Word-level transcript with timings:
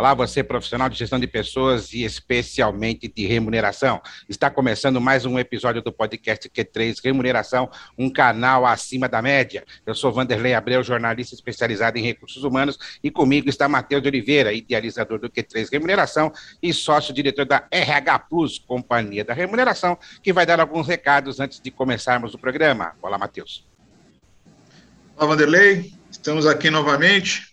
Olá, 0.00 0.14
você 0.14 0.42
profissional 0.42 0.88
de 0.88 0.96
gestão 0.96 1.20
de 1.20 1.26
pessoas 1.26 1.92
e 1.92 2.04
especialmente 2.04 3.06
de 3.06 3.26
remuneração. 3.26 4.00
Está 4.30 4.48
começando 4.48 4.98
mais 4.98 5.26
um 5.26 5.38
episódio 5.38 5.82
do 5.82 5.92
podcast 5.92 6.48
Q3 6.48 6.96
Remuneração, 7.04 7.70
um 7.98 8.08
canal 8.08 8.64
acima 8.64 9.06
da 9.10 9.20
média. 9.20 9.62
Eu 9.84 9.94
sou 9.94 10.10
Vanderlei 10.10 10.54
Abreu, 10.54 10.82
jornalista 10.82 11.34
especializado 11.34 11.98
em 11.98 12.02
recursos 12.02 12.42
humanos, 12.44 12.78
e 13.04 13.10
comigo 13.10 13.50
está 13.50 13.68
Matheus 13.68 14.00
de 14.00 14.08
Oliveira, 14.08 14.54
idealizador 14.54 15.18
do 15.18 15.28
Q3 15.28 15.68
Remuneração 15.70 16.32
e 16.62 16.72
sócio-diretor 16.72 17.44
da 17.44 17.68
RH 17.70 18.20
Plus, 18.20 18.58
Companhia 18.58 19.22
da 19.22 19.34
Remuneração, 19.34 19.98
que 20.22 20.32
vai 20.32 20.46
dar 20.46 20.60
alguns 20.60 20.88
recados 20.88 21.40
antes 21.40 21.60
de 21.60 21.70
começarmos 21.70 22.32
o 22.32 22.38
programa. 22.38 22.96
Olá, 23.02 23.18
Matheus. 23.18 23.68
Olá, 25.14 25.26
Vanderlei. 25.26 25.92
Estamos 26.10 26.46
aqui 26.46 26.70
novamente 26.70 27.49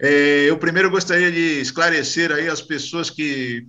é, 0.00 0.44
eu 0.48 0.56
primeiro 0.56 0.90
gostaria 0.90 1.30
de 1.30 1.60
esclarecer 1.60 2.30
aí 2.30 2.48
as 2.48 2.62
pessoas 2.62 3.10
que 3.10 3.66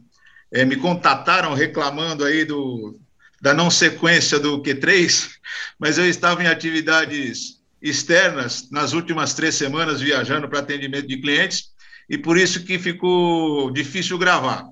é, 0.52 0.64
me 0.64 0.76
contataram 0.76 1.54
reclamando 1.54 2.24
aí 2.24 2.46
do, 2.46 3.00
da 3.42 3.54
não 3.54 3.72
sequência 3.72 4.40
do 4.40 4.62
Q3, 4.62 5.30
mas 5.80 5.98
eu 5.98 6.08
estava 6.08 6.44
em 6.44 6.48
atividades 6.48 7.60
externas 7.82 8.70
nas 8.70 8.94
últimas 8.94 9.34
três 9.34 9.56
semanas 9.56 10.02
viajando 10.02 10.48
para 10.48 10.60
atendimento 10.60 11.08
de 11.08 11.18
clientes 11.18 11.70
e 12.10 12.18
por 12.18 12.38
isso 12.38 12.64
que 12.64 12.78
ficou 12.78 13.72
difícil 13.72 14.18
gravar. 14.18 14.66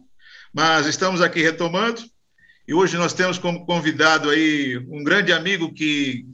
Mas 0.54 0.86
estamos 0.86 1.22
aqui 1.22 1.42
retomando 1.42 2.04
e 2.68 2.74
hoje 2.74 2.98
nós 2.98 3.14
temos 3.14 3.38
como 3.38 3.66
convidado 3.66 4.30
aí 4.30 4.78
um 4.90 5.04
grande 5.04 5.32
amigo 5.32 5.74
que, 5.74 6.26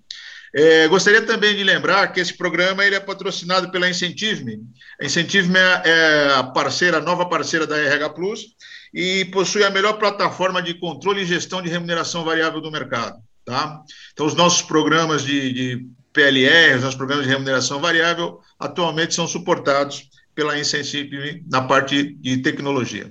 É, 0.58 0.88
gostaria 0.88 1.22
também 1.22 1.54
de 1.54 1.64
lembrar 1.66 2.08
que 2.14 2.20
esse 2.20 2.34
programa 2.34 2.86
ele 2.86 2.96
é 2.96 3.00
patrocinado 3.00 3.70
pela 3.72 3.90
Incentive-me. 3.90 4.62
A 5.02 5.06
Incentive-me 5.06 5.60
é, 5.60 5.82
é 5.84 6.34
a 6.36 6.44
parceira, 6.44 6.98
a 6.98 7.02
nova 7.02 7.26
parceira 7.26 7.68
da 7.68 7.78
RH 7.78 8.10
Plus 8.12 8.46
e 8.94 9.26
possui 9.26 9.66
a 9.66 9.70
melhor 9.70 10.00
plataforma 10.00 10.62
de 10.62 10.74
controle 10.76 11.22
e 11.22 11.26
gestão 11.26 11.62
de 11.62 11.68
remuneração 11.70 12.24
variável 12.24 12.62
do 12.62 12.72
mercado. 12.72 13.18
Tá? 13.44 13.82
Então, 14.14 14.26
os 14.26 14.34
nossos 14.34 14.62
programas 14.62 15.24
de, 15.24 15.52
de 15.52 15.88
PLR, 16.14 16.78
os 16.78 16.84
nossos 16.84 16.98
programas 16.98 17.26
de 17.26 17.32
remuneração 17.32 17.82
variável, 17.82 18.40
atualmente 18.58 19.14
são 19.14 19.28
suportados 19.28 20.10
pela 20.34 20.58
Incentive 20.58 21.44
na 21.50 21.62
parte 21.62 22.16
de 22.16 22.38
tecnologia. 22.38 23.10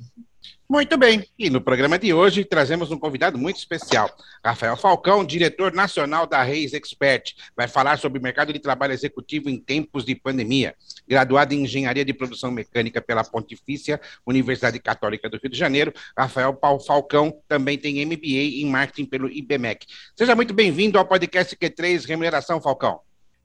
Muito 0.75 0.99
bem, 0.99 1.23
e 1.39 1.49
no 1.49 1.61
programa 1.61 1.97
de 1.97 2.13
hoje 2.13 2.45
trazemos 2.45 2.91
um 2.91 2.99
convidado 2.99 3.39
muito 3.39 3.59
especial, 3.59 4.11
Rafael 4.45 4.77
Falcão, 4.77 5.25
diretor 5.25 5.73
nacional 5.73 6.27
da 6.27 6.43
Reis 6.43 6.75
Expert. 6.75 7.33
Vai 7.57 7.69
falar 7.69 7.97
sobre 7.97 8.19
o 8.19 8.23
mercado 8.23 8.53
de 8.53 8.59
trabalho 8.59 8.93
executivo 8.93 9.49
em 9.49 9.57
tempos 9.57 10.05
de 10.05 10.17
pandemia. 10.17 10.75
Graduado 11.07 11.55
em 11.55 11.63
Engenharia 11.63 12.05
de 12.05 12.13
Produção 12.13 12.51
Mecânica 12.51 13.01
pela 13.01 13.23
Pontifícia 13.23 14.01
Universidade 14.27 14.81
Católica 14.81 15.31
do 15.31 15.39
Rio 15.41 15.49
de 15.49 15.57
Janeiro, 15.57 15.93
Rafael 16.19 16.59
Falcão 16.85 17.33
também 17.47 17.79
tem 17.79 18.05
MBA 18.05 18.61
em 18.61 18.67
Marketing 18.67 19.05
pelo 19.05 19.31
IBMEC. 19.31 19.87
Seja 20.17 20.35
muito 20.35 20.53
bem-vindo 20.53 20.99
ao 20.99 21.07
podcast 21.07 21.55
Q3 21.55 22.05
Remuneração, 22.05 22.61
Falcão. 22.61 22.99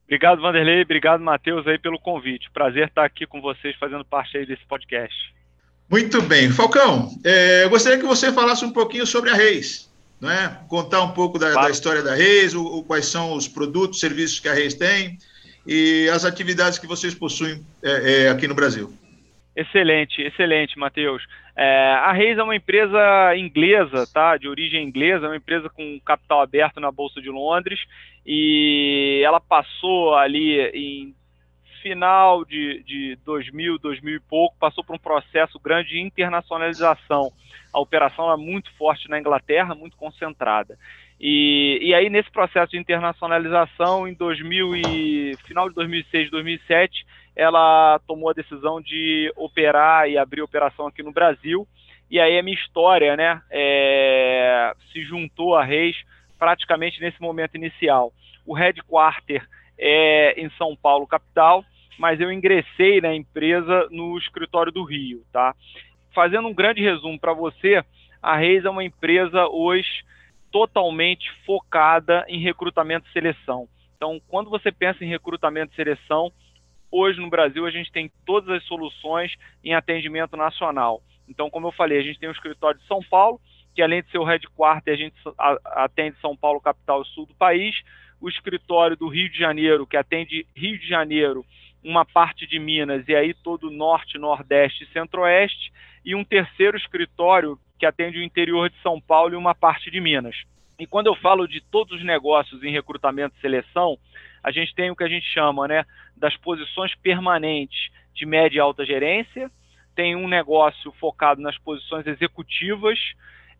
Obrigado, 0.06 0.42
Vanderlei. 0.42 0.82
Obrigado, 0.82 1.22
Matheus, 1.22 1.68
aí 1.68 1.78
pelo 1.78 2.00
convite. 2.00 2.50
Prazer 2.50 2.88
estar 2.88 3.06
aqui 3.06 3.28
com 3.28 3.40
vocês 3.40 3.76
fazendo 3.76 4.04
parte 4.04 4.36
aí 4.36 4.48
desse 4.48 4.66
podcast. 4.66 5.39
Muito 5.90 6.22
bem. 6.22 6.52
Falcão, 6.52 7.10
é, 7.26 7.64
eu 7.64 7.70
gostaria 7.70 7.98
que 7.98 8.06
você 8.06 8.32
falasse 8.32 8.64
um 8.64 8.72
pouquinho 8.72 9.08
sobre 9.08 9.32
a 9.32 9.34
Reis, 9.34 9.92
né? 10.22 10.60
contar 10.68 11.02
um 11.02 11.12
pouco 11.12 11.40
da, 11.40 11.52
claro. 11.52 11.68
da 11.68 11.72
história 11.72 12.04
da 12.04 12.14
Reis, 12.14 12.54
o, 12.54 12.64
o, 12.64 12.84
quais 12.84 13.08
são 13.08 13.34
os 13.34 13.48
produtos, 13.48 14.00
serviços 14.00 14.40
que 14.40 14.48
a 14.48 14.54
Reis 14.54 14.76
tem 14.76 15.18
e 15.66 16.08
as 16.14 16.26
atividades 16.26 16.78
que 16.78 16.86
vocês 16.86 17.16
possuem 17.16 17.66
é, 17.84 18.26
é, 18.26 18.30
aqui 18.30 18.48
no 18.48 18.54
Brasil. 18.54 18.94
Excelente, 19.56 20.22
excelente, 20.22 20.78
Matheus. 20.78 21.24
É, 21.56 21.94
a 22.04 22.14
Reis 22.14 22.38
é 22.38 22.44
uma 22.44 22.56
empresa 22.56 23.36
inglesa, 23.36 24.08
tá? 24.14 24.38
De 24.38 24.48
origem 24.48 24.84
inglesa, 24.84 25.26
é 25.26 25.30
uma 25.30 25.38
empresa 25.38 25.70
com 25.70 26.00
capital 26.06 26.42
aberto 26.42 26.80
na 26.80 26.92
Bolsa 26.92 27.20
de 27.20 27.30
Londres 27.30 27.80
e 28.26 29.22
ela 29.26 29.40
passou 29.40 30.16
ali 30.16 30.62
em 30.74 31.16
final 31.82 32.46
de, 32.46 32.84
de 32.84 33.18
2000, 33.26 33.80
2000 33.80 34.16
e 34.16 34.20
pouco, 34.20 34.56
passou 34.60 34.84
por 34.84 34.96
um 34.96 35.00
processo 35.00 35.60
grande 35.60 35.90
de 35.90 36.00
internacionalização. 36.00 37.32
A 37.74 37.80
operação 37.80 38.32
é 38.32 38.38
muito 38.38 38.72
forte 38.76 39.10
na 39.10 39.20
Inglaterra, 39.20 39.76
muito 39.76 39.96
concentrada. 39.98 40.78
E, 41.20 41.80
e 41.82 41.94
aí, 41.94 42.10
nesse 42.10 42.32
processo 42.32 42.72
de 42.72 42.78
internacionalização, 42.78 44.08
em 44.08 44.14
2000 44.14 44.76
e, 44.76 45.38
final 45.46 45.68
de 45.68 45.76
2006, 45.76 46.32
2007, 46.32 47.06
ela 47.36 48.00
tomou 48.08 48.30
a 48.30 48.34
decisão 48.34 48.82
de 48.82 49.32
operar 49.36 50.10
e 50.10 50.18
abrir 50.18 50.42
operação 50.42 50.88
aqui 50.88 51.04
no 51.04 51.12
Brasil. 51.12 51.68
E 52.10 52.20
aí 52.20 52.40
a 52.40 52.44
minha 52.44 52.58
história, 52.58 53.16
né, 53.16 53.42
é, 53.52 54.74
se 54.92 55.04
juntou 55.04 55.56
a 55.56 55.64
Reis 55.64 55.96
praticamente 56.40 57.00
nesse 57.02 57.22
momento 57.22 57.56
inicial. 57.56 58.12
O 58.46 58.54
headquarter 58.54 59.48
é, 59.80 60.40
em 60.40 60.50
São 60.52 60.76
Paulo, 60.76 61.08
capital, 61.08 61.64
mas 61.98 62.20
eu 62.20 62.32
ingressei 62.32 63.02
na 63.02 63.16
empresa 63.16 63.88
no 63.90 64.18
escritório 64.18 64.72
do 64.72 64.84
Rio, 64.84 65.24
tá? 65.32 65.56
Fazendo 66.14 66.48
um 66.48 66.54
grande 66.54 66.82
resumo 66.82 67.18
para 67.20 67.34
você, 67.34 67.84
a 68.22 68.36
Reis 68.36 68.66
é 68.66 68.70
uma 68.70 68.84
empresa 68.84 69.48
hoje 69.48 70.04
totalmente 70.52 71.32
focada 71.46 72.26
em 72.28 72.40
recrutamento 72.40 73.08
e 73.08 73.14
seleção. 73.14 73.68
Então, 73.96 74.20
quando 74.28 74.50
você 74.50 74.72
pensa 74.72 75.04
em 75.04 75.10
recrutamento 75.10 75.72
e 75.74 75.76
seleção, 75.76 76.32
hoje 76.92 77.20
no 77.20 77.30
Brasil 77.30 77.66
a 77.66 77.72
gente 77.72 77.92
tem 77.92 78.12
todas 78.26 78.50
as 78.50 78.64
soluções 78.66 79.36
em 79.64 79.74
atendimento 79.74 80.36
nacional. 80.36 81.02
Então, 81.28 81.50
como 81.50 81.68
eu 81.68 81.72
falei, 81.72 82.00
a 82.00 82.04
gente 82.04 82.20
tem 82.20 82.28
o 82.28 82.34
escritório 82.34 82.80
de 82.80 82.88
São 82.88 83.02
Paulo, 83.04 83.40
que 83.76 83.82
além 83.82 84.02
de 84.02 84.10
ser 84.10 84.18
o 84.18 84.24
headquarter, 84.24 84.94
a 84.94 84.98
gente 84.98 85.16
atende 85.66 86.18
São 86.20 86.36
Paulo, 86.36 86.60
capital 86.60 87.04
e 87.04 87.06
sul 87.10 87.26
do 87.26 87.36
país 87.36 87.76
o 88.22 88.30
escritório 88.30 88.98
do 88.98 89.08
Rio 89.08 89.30
de 89.30 89.38
Janeiro, 89.38 89.88
que 89.88 89.98
atende 89.98 90.46
Rio 90.56 90.78
de 90.78 90.88
Janeiro, 90.88 91.46
uma 91.84 92.06
parte 92.06 92.46
de 92.46 92.60
Minas 92.60 93.08
e 93.08 93.16
aí 93.16 93.34
todo 93.34 93.68
o 93.68 93.72
norte, 93.72 94.18
nordeste 94.18 94.84
e 94.84 94.94
centro-oeste, 94.94 95.72
e 96.04 96.14
um 96.16 96.24
terceiro 96.24 96.78
escritório 96.78 97.58
que 97.78 97.86
atende 97.86 98.20
o 98.20 98.24
interior 98.24 98.70
de 98.70 98.76
São 98.82 99.00
Paulo 99.00 99.34
e 99.34 99.38
uma 99.38 99.56
parte 99.56 99.90
de 99.90 100.02
Minas. 100.02 100.36
E 100.78 100.86
quando 100.86 101.08
eu 101.08 101.16
falo 101.16 101.48
de 101.48 101.62
todos 101.62 101.98
os 101.98 102.06
negócios 102.06 102.64
em 102.64 102.72
recrutamento 102.72 103.36
e 103.38 103.42
seleção, 103.42 103.98
a 104.44 104.52
gente 104.52 104.74
tem 104.74 104.90
o 104.90 104.96
que 104.96 105.04
a 105.04 105.10
gente 105.10 105.26
chama 105.26 105.68
né, 105.68 105.86
das 106.16 106.36
posições 106.38 106.94
permanentes 106.96 107.90
de 108.14 108.26
média 108.26 108.58
e 108.58 108.62
alta 108.62 108.86
gerência, 108.86 109.52
tem 109.96 110.16
um 110.16 110.28
negócio 110.28 110.92
focado 110.94 111.42
nas 111.42 111.58
posições 111.58 112.08
executivas, 112.08 112.98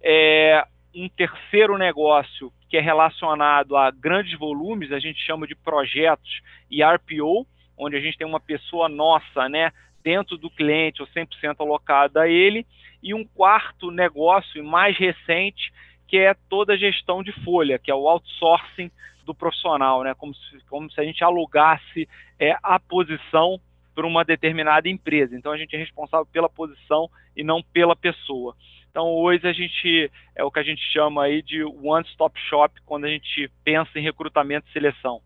é, 0.02 0.66
um 0.96 1.10
terceiro 1.10 1.78
negócio 1.78 2.52
que 2.70 2.78
é 2.78 2.82
relacionado 2.82 3.76
a 3.76 3.90
grandes 3.90 4.38
volumes, 4.38 4.92
a 4.92 5.00
gente 5.00 5.20
chama 5.26 5.48
de 5.48 5.56
projetos 5.56 6.42
e 6.70 6.84
RPO, 6.84 7.48
onde 7.78 7.96
a 7.96 8.00
gente 8.00 8.18
tem 8.18 8.28
uma 8.28 8.40
pessoa 8.40 8.88
nossa, 8.88 9.50
né, 9.50 9.72
dentro 10.04 10.38
do 10.38 10.50
cliente 10.50 11.02
ou 11.02 11.08
100% 11.08 11.56
alocada 11.60 12.22
a 12.22 12.28
ele, 12.28 12.66
e 13.02 13.14
um 13.14 13.26
quarto 13.26 13.90
negócio 13.90 14.64
mais 14.64 14.98
recente, 14.98 15.74
que 16.08 16.18
é 16.18 16.36
toda 16.50 16.74
a 16.74 16.78
gestão 16.78 17.24
de 17.24 17.32
folha, 17.44 17.80
que 17.80 17.90
é 17.90 17.96
o 17.96 18.08
outsourcing 18.08 18.92
do 19.26 19.34
profissional, 19.34 20.04
né, 20.04 20.14
como 20.14 20.36
se, 20.36 20.60
como 20.70 20.92
se 20.92 21.00
a 21.00 21.04
gente 21.04 21.24
alugasse 21.24 22.08
é, 22.40 22.56
a 22.62 22.80
posição 22.80 23.60
para 23.96 24.06
uma 24.06 24.24
determinada 24.24 24.88
empresa. 24.88 25.36
Então 25.36 25.52
a 25.52 25.58
gente 25.58 25.76
é 25.76 25.80
responsável 25.80 26.26
pela 26.32 26.50
posição 26.50 27.10
e 27.36 27.44
não 27.44 27.62
pela 27.62 27.96
pessoa. 27.96 28.56
Então 28.90 29.06
hoje 29.06 29.48
a 29.48 29.54
gente 29.54 30.12
é 30.36 30.44
o 30.44 30.52
que 30.52 30.60
a 30.60 30.64
gente 30.64 30.82
chama 30.92 31.24
aí 31.24 31.42
de 31.42 31.64
one 31.64 32.06
stop 32.12 32.40
shop 32.50 32.74
quando 32.86 33.06
a 33.06 33.10
gente 33.10 33.50
pensa 33.64 33.92
em 33.96 34.04
recrutamento 34.04 34.68
e 34.70 34.74
seleção. 34.74 35.22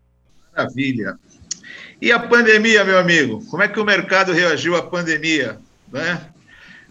Maravilha. 0.54 1.18
E 2.00 2.12
a 2.12 2.18
pandemia, 2.18 2.84
meu 2.84 2.98
amigo? 2.98 3.44
Como 3.50 3.62
é 3.62 3.68
que 3.68 3.80
o 3.80 3.84
mercado 3.84 4.32
reagiu 4.32 4.76
à 4.76 4.82
pandemia? 4.82 5.58
Né? 5.90 6.32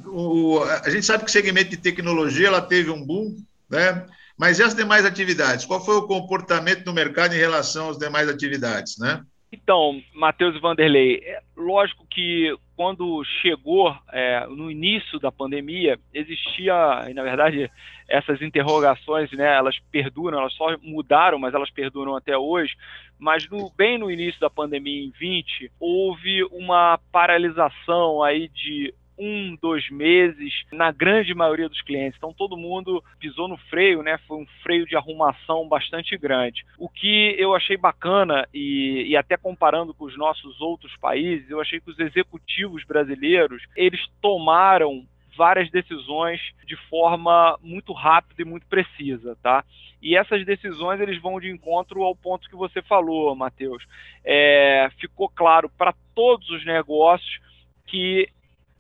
O, 0.06 0.60
a 0.64 0.90
gente 0.90 1.06
sabe 1.06 1.24
que 1.24 1.30
o 1.30 1.34
segmento 1.34 1.70
de 1.70 1.78
tecnologia 1.78 2.48
ela 2.48 2.62
teve 2.62 2.90
um 2.90 3.06
boom, 3.06 3.38
né? 3.70 4.06
mas 4.38 4.60
e 4.60 4.64
as 4.64 4.76
demais 4.76 5.06
atividades? 5.06 5.66
Qual 5.66 5.84
foi 5.84 5.96
o 5.96 6.08
comportamento 6.08 6.84
do 6.84 6.94
mercado 6.94 7.34
em 7.34 7.40
relação 7.40 7.90
às 7.90 7.98
demais 7.98 8.28
atividades? 8.28 8.98
Né? 8.98 9.22
Então, 9.52 10.02
Matheus 10.14 10.60
Vanderlei, 10.60 11.22
é 11.24 11.42
lógico 11.56 12.06
que 12.10 12.56
quando 12.76 13.24
chegou 13.42 13.96
é, 14.12 14.46
no 14.48 14.70
início 14.70 15.20
da 15.20 15.32
pandemia, 15.32 16.00
existia, 16.14 17.06
e 17.10 17.14
na 17.14 17.22
verdade, 17.22 17.70
essas 18.08 18.42
interrogações, 18.42 19.32
né, 19.32 19.56
elas 19.56 19.78
perduram, 19.92 20.40
elas 20.40 20.54
só 20.54 20.76
mudaram, 20.82 21.38
mas 21.38 21.54
elas 21.54 21.70
perduram 21.70 22.16
até 22.16 22.38
hoje. 22.38 22.76
Mas 23.20 23.48
no, 23.50 23.72
bem 23.78 23.98
no 23.98 24.10
início 24.10 24.40
da 24.40 24.50
pandemia, 24.50 25.04
em 25.04 25.12
20, 25.12 25.72
houve 25.80 26.44
uma 26.46 27.00
paralisação 27.12 28.24
aí 28.24 28.50
de 28.50 28.94
um, 29.18 29.56
dois 29.62 29.90
meses 29.90 30.54
na 30.72 30.92
grande 30.92 31.34
maioria 31.34 31.70
dos 31.70 31.82
clientes. 31.82 32.18
Então 32.18 32.34
todo 32.34 32.58
mundo 32.58 33.04
pisou 33.20 33.48
no 33.48 33.58
freio, 33.58 34.02
né? 34.02 34.18
Foi 34.28 34.38
um 34.38 34.48
freio 34.62 34.86
de 34.86 34.96
arrumação 34.96 35.68
bastante 35.68 36.18
grande. 36.18 36.66
O 36.78 36.90
que 36.90 37.36
eu 37.38 37.56
achei 37.56 37.78
bacana 37.78 38.48
e, 38.54 39.06
e 39.08 39.16
até 39.16 39.38
comparando 39.38 39.94
com 39.94 40.06
os 40.06 40.18
nossos 40.18 40.60
outros 40.62 40.96
países, 40.98 41.50
eu 41.50 41.62
achei 41.62 41.80
que 41.80 41.90
os 41.90 42.00
executivos 42.00 42.84
brasileiros 42.84 43.64
eles 43.76 44.02
tomaram 44.22 45.06
várias 45.36 45.70
decisões 45.70 46.40
de 46.66 46.76
forma 46.90 47.58
muito 47.62 47.92
rápida 47.92 48.42
e 48.42 48.46
muito 48.46 48.68
precisa, 48.68 49.36
tá? 49.42 49.64
E 50.02 50.16
essas 50.16 50.46
decisões 50.46 51.00
eles 51.00 51.22
vão 51.22 51.40
de 51.40 51.50
encontro 51.50 52.04
ao 52.04 52.16
ponto 52.16 52.50
que 52.50 52.56
você 52.56 52.82
falou, 52.82 53.36
Matheus. 53.36 53.84
É, 54.24 54.90
ficou 55.00 55.30
claro 55.30 55.70
para 55.70 55.94
todos 56.14 56.50
os 56.50 56.66
negócios 56.66 57.40
que 57.88 58.28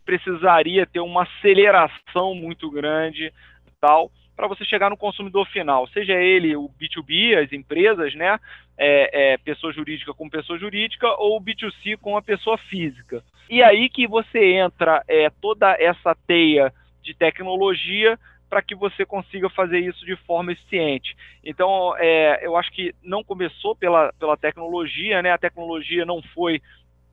precisaria 0.05 0.85
ter 0.85 1.00
uma 1.00 1.23
aceleração 1.23 2.35
muito 2.35 2.69
grande 2.69 3.31
tal 3.79 4.11
para 4.35 4.47
você 4.47 4.65
chegar 4.65 4.89
no 4.89 4.97
consumidor 4.97 5.47
final, 5.47 5.88
seja 5.88 6.13
ele 6.13 6.55
o 6.55 6.69
B2B, 6.69 7.38
as 7.38 7.53
empresas, 7.53 8.15
né, 8.15 8.39
é, 8.77 9.33
é, 9.33 9.38
pessoa 9.38 9.71
jurídica 9.71 10.13
com 10.13 10.29
pessoa 10.29 10.57
jurídica, 10.57 11.07
ou 11.19 11.38
o 11.38 11.41
B2C 11.41 11.97
com 12.01 12.17
a 12.17 12.21
pessoa 12.21 12.57
física. 12.57 13.23
E 13.50 13.61
aí 13.61 13.89
que 13.89 14.07
você 14.07 14.55
entra 14.55 15.03
é, 15.07 15.29
toda 15.29 15.75
essa 15.79 16.15
teia 16.25 16.73
de 17.03 17.13
tecnologia 17.13 18.17
para 18.50 18.61
que 18.61 18.75
você 18.75 19.05
consiga 19.05 19.50
fazer 19.50 19.79
isso 19.79 20.05
de 20.05 20.15
forma 20.15 20.51
eficiente. 20.51 21.15
Então, 21.44 21.95
é, 21.97 22.39
eu 22.45 22.55
acho 22.55 22.71
que 22.71 22.94
não 23.03 23.23
começou 23.23 23.75
pela, 23.75 24.13
pela 24.19 24.38
tecnologia, 24.38 25.21
né? 25.23 25.31
A 25.31 25.39
tecnologia 25.39 26.05
não 26.05 26.21
foi 26.21 26.61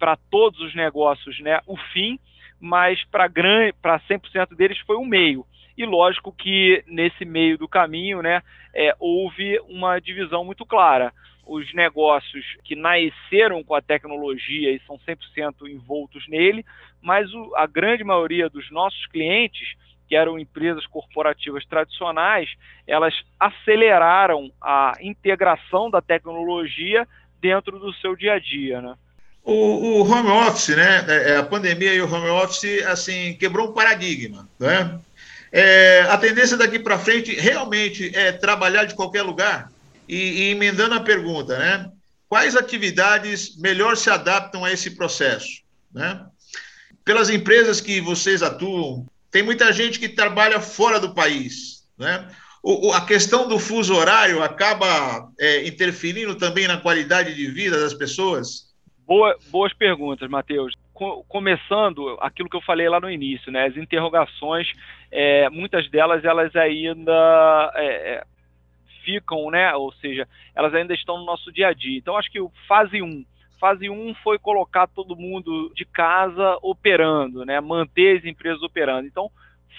para 0.00 0.17
todos 0.17 0.58
os 0.61 0.75
negócios, 0.75 1.38
né? 1.41 1.61
O 1.67 1.76
fim, 1.76 2.19
mas 2.58 3.05
para 3.05 3.29
100% 3.29 4.56
deles 4.56 4.79
foi 4.79 4.97
um 4.97 5.05
meio. 5.05 5.44
E 5.76 5.85
lógico 5.85 6.32
que 6.32 6.82
nesse 6.87 7.25
meio 7.25 7.58
do 7.58 7.69
caminho 7.69 8.23
né, 8.23 8.43
é, 8.75 8.94
houve 8.99 9.61
uma 9.69 10.00
divisão 10.00 10.44
muito 10.44 10.64
clara. 10.64 11.12
Os 11.47 11.73
negócios 11.75 12.44
que 12.64 12.75
nasceram 12.75 13.62
com 13.62 13.75
a 13.75 13.82
tecnologia 13.82 14.73
e 14.73 14.81
são 14.87 14.99
100% 14.99 15.69
envoltos 15.69 16.26
nele, 16.29 16.64
mas 17.02 17.32
o, 17.32 17.55
a 17.56 17.67
grande 17.67 18.02
maioria 18.02 18.49
dos 18.49 18.70
nossos 18.70 19.06
clientes, 19.06 19.75
que 20.08 20.17
eram 20.17 20.38
empresas 20.38 20.87
corporativas 20.87 21.64
tradicionais, 21.67 22.50
elas 22.87 23.14
aceleraram 23.38 24.50
a 24.61 24.94
integração 25.00 25.91
da 25.91 26.00
tecnologia 26.00 27.06
dentro 27.41 27.79
do 27.79 27.93
seu 27.94 28.14
dia 28.14 28.35
a 28.35 28.38
dia. 28.38 28.81
Né? 28.81 28.94
O, 29.42 29.52
o, 29.52 30.10
home 30.10 30.28
office, 30.28 30.76
né? 30.76 31.04
É, 31.08 31.31
é, 31.31 31.37
a 31.37 31.42
pandemia 31.42 31.94
e 31.94 32.00
o 32.00 32.12
home 32.12 32.28
office, 32.28 32.84
assim, 32.87 33.34
quebrou 33.34 33.70
um 33.70 33.72
paradigma, 33.72 34.48
né? 34.58 35.00
É, 35.52 36.02
a 36.08 36.16
tendência 36.16 36.56
daqui 36.56 36.78
para 36.78 36.98
frente 36.98 37.34
realmente 37.34 38.14
é 38.14 38.31
trabalhar 38.31 38.84
de 38.84 38.94
qualquer 38.94 39.22
lugar 39.22 39.72
e, 40.08 40.16
e, 40.16 40.50
emendando 40.50 40.94
a 40.94 41.00
pergunta, 41.00 41.58
né? 41.58 41.90
Quais 42.28 42.54
atividades 42.54 43.56
melhor 43.56 43.96
se 43.96 44.08
adaptam 44.10 44.64
a 44.64 44.72
esse 44.72 44.92
processo, 44.92 45.62
né? 45.92 46.25
Pelas 47.04 47.31
empresas 47.31 47.81
que 47.81 48.00
vocês 48.00 48.42
atuam, 48.42 49.06
tem 49.31 49.42
muita 49.42 49.72
gente 49.72 49.98
que 49.98 50.08
trabalha 50.08 50.60
fora 50.60 51.00
do 51.00 51.14
país, 51.14 51.84
né? 51.98 52.28
O, 52.62 52.92
a 52.92 53.06
questão 53.06 53.48
do 53.48 53.58
fuso 53.58 53.94
horário 53.94 54.42
acaba 54.42 55.31
é, 55.38 55.66
interferindo 55.66 56.34
também 56.34 56.69
na 56.69 56.76
qualidade 56.76 57.34
de 57.34 57.50
vida 57.50 57.81
das 57.81 57.94
pessoas? 57.94 58.69
Boa, 59.10 59.36
boas 59.50 59.72
perguntas, 59.72 60.30
Matheus. 60.30 60.72
começando 61.26 62.16
aquilo 62.20 62.48
que 62.48 62.56
eu 62.56 62.60
falei 62.60 62.88
lá 62.88 63.00
no 63.00 63.10
início, 63.10 63.50
né? 63.50 63.66
As 63.66 63.76
interrogações, 63.76 64.72
é, 65.10 65.50
muitas 65.50 65.90
delas 65.90 66.24
elas 66.24 66.54
ainda 66.54 67.72
é, 67.74 67.86
é 67.86 68.24
ficam, 69.04 69.50
né? 69.50 69.74
Ou 69.74 69.90
seja, 69.94 70.28
elas 70.54 70.72
ainda 70.72 70.94
estão 70.94 71.18
no 71.18 71.24
nosso 71.24 71.50
dia 71.50 71.66
a 71.66 71.72
dia. 71.72 71.98
Então, 71.98 72.16
acho 72.16 72.30
que 72.30 72.38
fase 72.68 73.02
1, 73.02 73.24
fase 73.58 73.90
1 73.90 74.14
foi 74.22 74.38
colocar 74.38 74.86
todo 74.86 75.16
mundo 75.16 75.72
de 75.74 75.84
casa 75.84 76.56
operando, 76.62 77.44
né? 77.44 77.60
Manter 77.60 78.18
as 78.18 78.24
empresas 78.24 78.62
operando. 78.62 79.08
Então, 79.08 79.28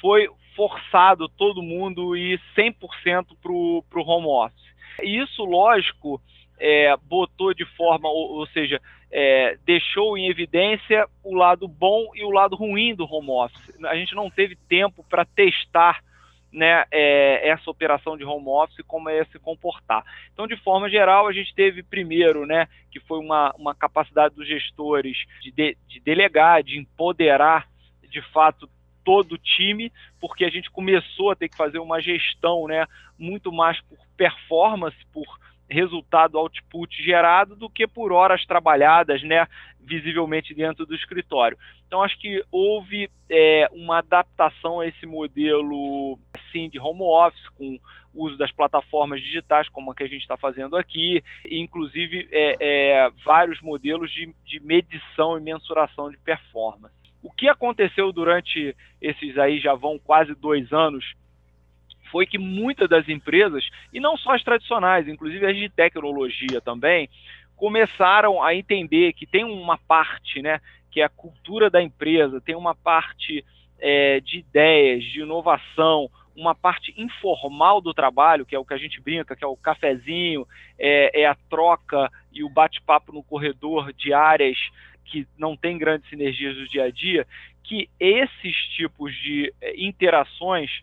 foi 0.01 0.30
forçado 0.57 1.30
todo 1.30 1.63
mundo 1.63 2.18
ir 2.18 2.38
100% 2.54 3.27
para 3.42 3.50
o 3.54 3.84
home 3.95 4.27
office. 4.27 4.75
Isso, 5.01 5.45
lógico, 5.45 6.22
é, 6.60 6.98
botou 6.98 7.54
de 7.54 7.66
forma, 7.77 8.10
ou, 8.10 8.39
ou 8.39 8.48
seja, 8.48 8.81
é, 9.12 9.58
deixou 9.66 10.18
em 10.18 10.30
evidência 10.30 11.08
o 11.24 11.36
lado 11.36 11.68
bom 11.68 12.12
e 12.16 12.24
o 12.24 12.30
lado 12.30 12.56
ruim 12.56 12.96
do 12.96 13.06
home 13.06 13.30
office. 13.30 13.78
A 13.86 13.96
gente 13.96 14.16
não 14.16 14.30
teve 14.30 14.56
tempo 14.56 15.06
para 15.10 15.25
testar 15.25 16.02
né, 16.52 16.84
é, 16.92 17.50
essa 17.50 17.69
operação 17.69 18.18
de 18.18 18.24
home 18.24 18.48
office 18.48 18.86
como 18.86 19.10
é 19.10 19.24
se 19.25 19.40
comportar. 19.40 20.04
Então, 20.34 20.48
de 20.48 20.58
forma 20.58 20.90
geral, 20.90 21.28
a 21.28 21.34
gente 21.34 21.54
teve 21.54 21.81
primeiro, 21.81 22.46
né, 22.46 22.68
que 22.92 23.00
foi 23.00 23.19
uma, 23.19 23.54
uma 23.58 23.74
capacidade 23.74 24.36
dos 24.36 24.48
gestores 24.48 25.18
de, 25.42 25.52
de, 25.52 25.78
de 25.88 26.00
delegar, 26.02 26.63
de 26.63 26.78
empoderar, 26.78 27.68
de 28.10 28.22
fato, 28.34 28.69
todo 29.04 29.34
o 29.34 29.38
time, 29.38 29.92
porque 30.19 30.46
a 30.46 30.50
gente 30.50 30.69
começou 30.69 31.31
a 31.31 31.36
ter 31.36 31.50
que 31.50 31.58
fazer 31.58 31.80
uma 31.80 32.02
gestão, 32.02 32.68
né, 32.68 32.86
muito 33.18 33.52
mais 33.52 33.80
por 33.81 33.98
performance, 34.16 34.98
por 35.12 35.25
resultado 35.72 36.38
output 36.38 37.02
gerado 37.04 37.56
do 37.56 37.70
que 37.70 37.88
por 37.88 38.12
horas 38.12 38.46
trabalhadas, 38.46 39.24
né, 39.24 39.48
visivelmente 39.80 40.54
dentro 40.54 40.86
do 40.86 40.94
escritório. 40.94 41.58
Então 41.88 42.04
acho 42.04 42.20
que 42.20 42.44
houve 42.51 43.10
é, 43.30 43.70
uma 43.72 44.00
adaptação 44.00 44.82
a 44.82 44.88
esse 44.88 45.06
modelo 45.06 46.20
sim 46.51 46.70
de 46.70 46.80
home 46.80 47.01
office 47.01 47.48
com 47.58 47.80
uso 48.13 48.38
das 48.38 48.51
plataformas 48.51 49.22
digitais 49.22 49.70
como 49.70 49.92
a 49.92 49.96
que 49.96 50.04
a 50.04 50.08
gente 50.08 50.22
está 50.22 50.36
fazendo 50.36 50.75
aqui, 50.75 51.24
inclusive 51.50 52.28
é, 52.32 52.58
é, 52.60 53.10
vários 53.24 53.62
modelos 53.62 54.12
de, 54.12 54.34
de 54.46 54.60
medição 54.60 55.38
e 55.38 55.42
mensuração 55.42 56.12
de 56.12 56.18
performance. 56.18 56.94
O 57.24 57.32
que 57.32 57.48
aconteceu 57.48 58.12
durante 58.12 58.75
esses 59.01 59.38
aí 59.38 59.60
já 59.60 59.75
vão 59.75 59.98
quase 59.98 60.34
dois 60.36 60.74
anos 60.74 61.06
foi 62.12 62.25
que 62.25 62.38
muitas 62.38 62.89
das 62.89 63.08
empresas, 63.08 63.68
e 63.94 64.00
não 64.00 64.18
só 64.18 64.36
as 64.36 64.44
tradicionais, 64.44 65.08
inclusive 65.08 65.46
as 65.46 65.56
de 65.56 65.70
tecnologia 65.70 66.60
também, 66.62 67.10
começaram 67.56 68.44
a 68.44 68.53
entender 68.53 69.13
que 69.13 69.25
tem 69.25 69.44
uma 69.44 69.77
parte, 69.77 70.41
né, 70.41 70.60
que 70.91 71.00
é 71.00 71.06
a 71.06 71.10
cultura 71.10 71.70
da 71.70 71.82
empresa, 71.82 72.41
tem 72.41 72.56
uma 72.56 72.75
parte 72.75 73.46
é, 73.80 74.20
de 74.20 74.39
ideias, 74.39 75.03
de 75.03 75.22
inovação, 75.22 76.10
uma 76.36 76.56
parte 76.56 76.94
informal 76.98 77.82
do 77.82 77.94
trabalho, 77.94 78.46
que 78.46 78.56
é 78.56 78.60
o 78.60 78.65
que 78.65 78.74
a 78.74 78.77
gente 78.77 79.01
brinca, 79.01 79.36
que 79.36 79.44
é 79.44 79.48
o 79.48 79.56
cafezinho, 79.56 80.48
é, 80.77 81.22
é 81.22 81.25
a 81.25 81.36
troca 81.50 82.12
e 82.32 82.44
o 82.44 82.50
bate-papo 82.50 83.12
no 83.12 83.24
corredor 83.24 83.94
de 83.94 84.13
áreas 84.13 84.58
que 85.06 85.27
não 85.38 85.58
tem 85.58 85.77
grandes 85.77 86.10
sinergias 86.10 86.56
do 86.56 86.68
dia 86.68 86.86
a 86.86 86.91
dia, 86.91 87.27
que 87.63 87.89
esses 88.00 88.56
tipos 88.75 89.13
de 89.15 89.53
é, 89.62 89.74
interações 89.77 90.82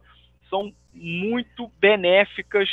são 0.49 0.73
muito 0.93 1.71
benéficas 1.79 2.69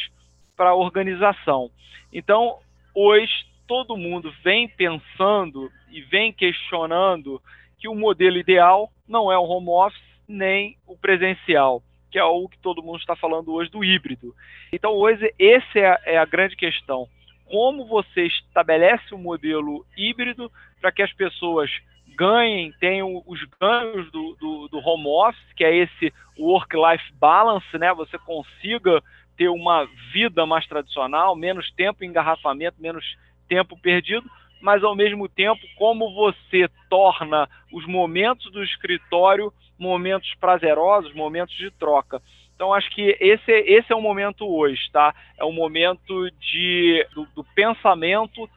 para 0.55 0.69
a 0.69 0.75
organização. 0.75 1.69
Então, 2.11 2.57
hoje, 2.93 3.45
todo 3.67 3.97
mundo 3.97 4.33
vem 4.43 4.67
pensando 4.67 5.71
e 5.91 6.01
vem 6.01 6.31
questionando 6.31 7.41
que 7.77 7.87
o 7.87 7.95
modelo 7.95 8.37
ideal 8.37 8.89
não 9.07 9.31
é 9.31 9.37
o 9.37 9.43
home 9.43 9.69
office 9.69 10.01
nem 10.27 10.77
o 10.87 10.97
presencial, 10.97 11.83
que 12.09 12.17
é 12.17 12.23
o 12.23 12.47
que 12.47 12.57
todo 12.59 12.81
mundo 12.81 12.99
está 12.99 13.15
falando 13.15 13.53
hoje 13.53 13.69
do 13.69 13.83
híbrido. 13.83 14.33
Então, 14.71 14.93
hoje, 14.93 15.33
essa 15.37 15.79
é 15.79 15.87
a, 15.87 16.01
é 16.05 16.17
a 16.17 16.25
grande 16.25 16.55
questão. 16.55 17.07
Como 17.45 17.85
você 17.85 18.25
estabelece 18.25 19.13
um 19.13 19.19
modelo 19.19 19.85
híbrido 19.95 20.51
para 20.81 20.91
que 20.91 21.03
as 21.03 21.13
pessoas 21.13 21.69
ganhem, 22.15 22.73
tenham 22.79 23.21
os 23.25 23.43
ganhos 23.59 24.11
do, 24.11 24.35
do, 24.39 24.67
do 24.69 24.79
home 24.79 25.07
office, 25.07 25.53
que 25.55 25.63
é 25.63 25.75
esse 25.75 26.13
work-life 26.37 27.13
balance, 27.19 27.77
né? 27.77 27.93
Você 27.93 28.17
consiga 28.19 29.01
ter 29.37 29.49
uma 29.49 29.87
vida 30.13 30.45
mais 30.45 30.65
tradicional, 30.67 31.35
menos 31.35 31.69
tempo 31.71 32.03
em 32.03 32.07
engarrafamento, 32.07 32.81
menos 32.81 33.03
tempo 33.47 33.77
perdido, 33.79 34.29
mas 34.61 34.83
ao 34.83 34.95
mesmo 34.95 35.27
tempo 35.27 35.61
como 35.77 36.13
você 36.13 36.69
torna 36.89 37.47
os 37.71 37.85
momentos 37.85 38.51
do 38.51 38.63
escritório 38.63 39.53
momentos 39.77 40.33
prazerosos, 40.39 41.13
momentos 41.13 41.55
de 41.55 41.69
troca. 41.71 42.21
Então, 42.55 42.73
acho 42.73 42.89
que 42.91 43.17
esse, 43.19 43.51
esse 43.51 43.91
é 43.91 43.95
o 43.95 44.01
momento 44.01 44.47
hoje, 44.47 44.89
tá? 44.91 45.13
É 45.37 45.43
o 45.43 45.51
momento 45.51 46.31
de, 46.39 47.05
do, 47.13 47.25
do 47.35 47.43
pensamento 47.43 48.49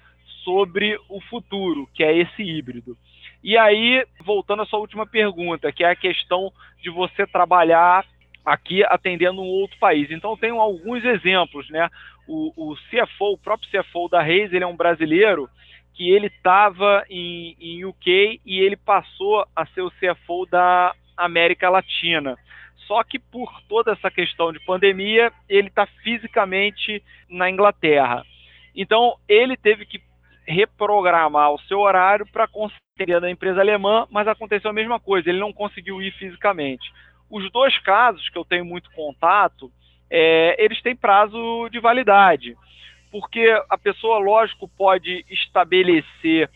sobre 0.45 0.99
o 1.09 1.21
futuro, 1.23 1.89
que 1.93 2.05
é 2.05 2.17
esse 2.17 2.43
híbrido. 2.43 2.97
E 3.43 3.57
aí, 3.57 4.05
voltando 4.25 4.63
à 4.63 4.67
sua 4.67 4.81
última 4.81 5.07
pergunta, 5.07 5.73
que 5.73 5.85
é 5.85 5.91
a 5.91 5.97
questão 5.97 6.53
de 6.83 6.91
você 6.91 7.27
trabalhar 7.27 8.05
aqui 8.45 8.83
atendendo 8.85 9.43
um 9.43 9.47
outro 9.47 9.79
país. 9.79 10.11
Então, 10.11 10.37
tenho 10.37 10.61
alguns 10.61 11.05
exemplos, 11.05 11.69
né? 11.71 11.89
O, 12.27 12.53
o 12.57 12.77
CFO, 12.77 13.33
o 13.33 13.39
próprio 13.39 13.71
CFO 13.71 14.09
da 14.09 14.21
Reis, 14.23 14.53
ele 14.53 14.65
é 14.65 14.67
um 14.67 14.77
brasileiro 14.77 15.49
que 15.95 16.11
ele 16.11 16.29
estava 16.29 17.05
em, 17.11 17.57
em 17.61 17.85
UK 17.85 18.41
e 18.45 18.61
ele 18.61 18.77
passou 18.77 19.45
a 19.55 19.67
ser 19.67 19.83
o 19.83 19.91
CFO 19.91 20.47
da 20.47 20.95
América 21.17 21.69
Latina. 21.69 22.37
Só 22.87 23.03
que 23.03 23.19
por 23.19 23.53
toda 23.69 23.93
essa 23.93 24.11
questão 24.11 24.53
de 24.53 24.61
pandemia, 24.61 25.33
ele 25.49 25.69
está 25.69 25.87
fisicamente 26.03 27.03
na 27.29 27.51
Inglaterra. 27.51 28.25
Então, 28.75 29.17
ele 29.29 29.57
teve 29.57 29.85
que 29.85 30.01
reprogramar 30.49 31.53
o 31.53 31.61
seu 31.61 31.81
horário 31.81 32.27
para 32.27 32.49
conseguir 32.49 33.21
da 33.21 33.31
empresa 33.31 33.61
alemã, 33.61 34.07
mas 34.11 34.27
aconteceu 34.27 34.71
a 34.71 34.75
mesma 34.75 34.99
coisa, 34.99 35.29
ele 35.29 35.39
não 35.39 35.53
conseguiu 35.53 36.01
ir 36.01 36.11
fisicamente. 36.13 36.91
Os 37.31 37.51
dois 37.53 37.79
casos 37.79 38.29
que 38.31 38.39
eu 38.39 38.45
tenho 38.45 38.65
muito 38.65 38.91
contato, 38.93 39.71
é, 40.11 40.57
eles 40.59 40.81
têm 40.81 40.97
prazo 40.97 41.69
de 41.71 41.79
validade, 41.79 42.57
porque 43.11 43.47
a 43.69 43.77
pessoa, 43.77 44.19
lógico, 44.19 44.67
pode 44.69 45.25
estabelecer 45.29 46.51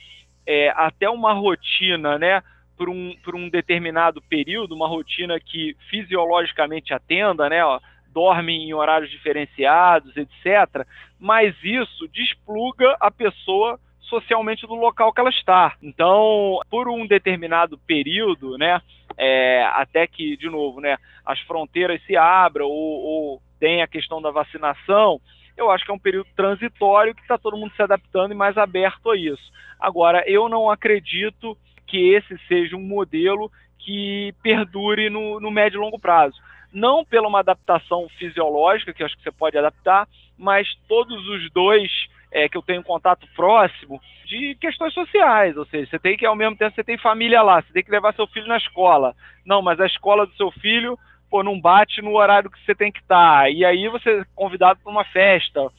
é, 0.46 0.70
até 0.70 1.08
uma 1.08 1.34
rotina, 1.34 2.18
né, 2.18 2.42
por 2.76 2.88
um, 2.88 3.14
por 3.22 3.36
um 3.36 3.48
determinado 3.48 4.20
período, 4.22 4.74
uma 4.74 4.88
rotina 4.88 5.38
que 5.38 5.76
fisiologicamente 5.90 6.94
atenda, 6.94 7.48
né, 7.48 7.64
ó, 7.64 7.78
dorme 8.12 8.52
em 8.52 8.74
horários 8.74 9.10
diferenciados, 9.10 10.16
etc. 10.16 10.86
Mas 11.18 11.54
isso 11.62 12.08
despluga 12.08 12.96
a 13.00 13.10
pessoa 13.10 13.78
socialmente 14.02 14.66
do 14.66 14.74
local 14.74 15.12
que 15.12 15.20
ela 15.20 15.30
está. 15.30 15.74
Então, 15.82 16.60
por 16.70 16.88
um 16.88 17.06
determinado 17.06 17.78
período, 17.78 18.58
né, 18.58 18.80
é, 19.16 19.64
até 19.74 20.06
que, 20.06 20.36
de 20.36 20.50
novo, 20.50 20.80
né, 20.80 20.98
as 21.24 21.40
fronteiras 21.40 22.02
se 22.04 22.16
abram 22.16 22.66
ou, 22.66 23.00
ou 23.02 23.42
tem 23.58 23.82
a 23.82 23.86
questão 23.86 24.20
da 24.20 24.30
vacinação, 24.30 25.20
eu 25.56 25.70
acho 25.70 25.84
que 25.84 25.90
é 25.90 25.94
um 25.94 25.98
período 25.98 26.28
transitório 26.36 27.14
que 27.14 27.22
está 27.22 27.38
todo 27.38 27.56
mundo 27.56 27.72
se 27.74 27.82
adaptando 27.82 28.32
e 28.32 28.36
mais 28.36 28.58
aberto 28.58 29.10
a 29.10 29.16
isso. 29.16 29.50
Agora, 29.80 30.22
eu 30.26 30.48
não 30.48 30.70
acredito 30.70 31.56
que 31.86 32.14
esse 32.14 32.38
seja 32.48 32.76
um 32.76 32.82
modelo 32.82 33.50
que 33.78 34.34
perdure 34.42 35.10
no, 35.10 35.40
no 35.40 35.50
médio 35.50 35.78
e 35.78 35.80
longo 35.80 35.98
prazo 35.98 36.36
não 36.72 37.04
pela 37.04 37.28
uma 37.28 37.40
adaptação 37.40 38.08
fisiológica, 38.18 38.92
que 38.92 39.02
eu 39.02 39.06
acho 39.06 39.16
que 39.16 39.22
você 39.22 39.32
pode 39.32 39.58
adaptar, 39.58 40.08
mas 40.38 40.68
todos 40.88 41.26
os 41.28 41.50
dois 41.52 41.90
é, 42.30 42.48
que 42.48 42.56
eu 42.56 42.62
tenho 42.62 42.82
contato 42.82 43.26
próximo 43.36 44.00
de 44.24 44.54
questões 44.54 44.94
sociais, 44.94 45.56
ou 45.56 45.66
seja, 45.66 45.90
você 45.90 45.98
tem 45.98 46.16
que 46.16 46.24
ao 46.24 46.34
mesmo 46.34 46.56
tempo 46.56 46.74
você 46.74 46.82
tem 46.82 46.96
família 46.96 47.42
lá, 47.42 47.60
você 47.60 47.72
tem 47.72 47.84
que 47.84 47.90
levar 47.90 48.14
seu 48.14 48.26
filho 48.26 48.46
na 48.46 48.56
escola. 48.56 49.14
Não, 49.44 49.60
mas 49.60 49.78
a 49.78 49.86
escola 49.86 50.26
do 50.26 50.34
seu 50.34 50.50
filho, 50.50 50.98
pô, 51.30 51.42
não 51.42 51.60
bate 51.60 52.00
no 52.00 52.16
horário 52.16 52.50
que 52.50 52.58
você 52.64 52.74
tem 52.74 52.90
que 52.90 53.00
estar. 53.00 53.52
E 53.52 53.64
aí 53.64 53.88
você 53.88 54.20
é 54.20 54.24
convidado 54.34 54.80
para 54.82 54.90
uma 54.90 55.04
festa. 55.04 55.70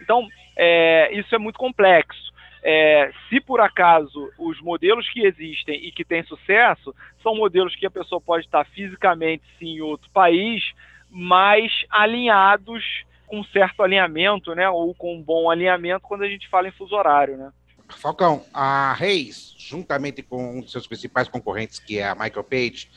Então, 0.00 0.28
é, 0.56 1.10
isso 1.14 1.34
é 1.34 1.38
muito 1.38 1.58
complexo. 1.58 2.29
É, 2.62 3.10
se 3.28 3.40
por 3.40 3.60
acaso 3.60 4.30
os 4.38 4.60
modelos 4.60 5.08
que 5.08 5.24
existem 5.24 5.76
e 5.86 5.90
que 5.90 6.04
têm 6.04 6.22
sucesso 6.24 6.94
são 7.22 7.34
modelos 7.34 7.74
que 7.74 7.86
a 7.86 7.90
pessoa 7.90 8.20
pode 8.20 8.44
estar 8.44 8.64
fisicamente 8.66 9.42
sim 9.58 9.76
em 9.76 9.80
outro 9.80 10.10
país, 10.10 10.62
mas 11.10 11.72
alinhados 11.90 12.84
com 13.26 13.42
certo 13.44 13.82
alinhamento, 13.82 14.54
né, 14.54 14.68
ou 14.68 14.92
com 14.94 15.14
um 15.14 15.22
bom 15.22 15.48
alinhamento 15.48 16.06
quando 16.06 16.22
a 16.22 16.28
gente 16.28 16.48
fala 16.48 16.68
em 16.68 16.72
fuso 16.72 16.94
horário, 16.94 17.36
né? 17.36 17.52
Falcão, 17.88 18.44
a 18.52 18.92
Reis, 18.92 19.54
juntamente 19.58 20.22
com 20.22 20.58
um 20.58 20.60
dos 20.60 20.70
seus 20.70 20.86
principais 20.86 21.28
concorrentes, 21.28 21.78
que 21.78 21.98
é 21.98 22.08
a 22.08 22.14
Michael 22.14 22.44
Page, 22.44 22.88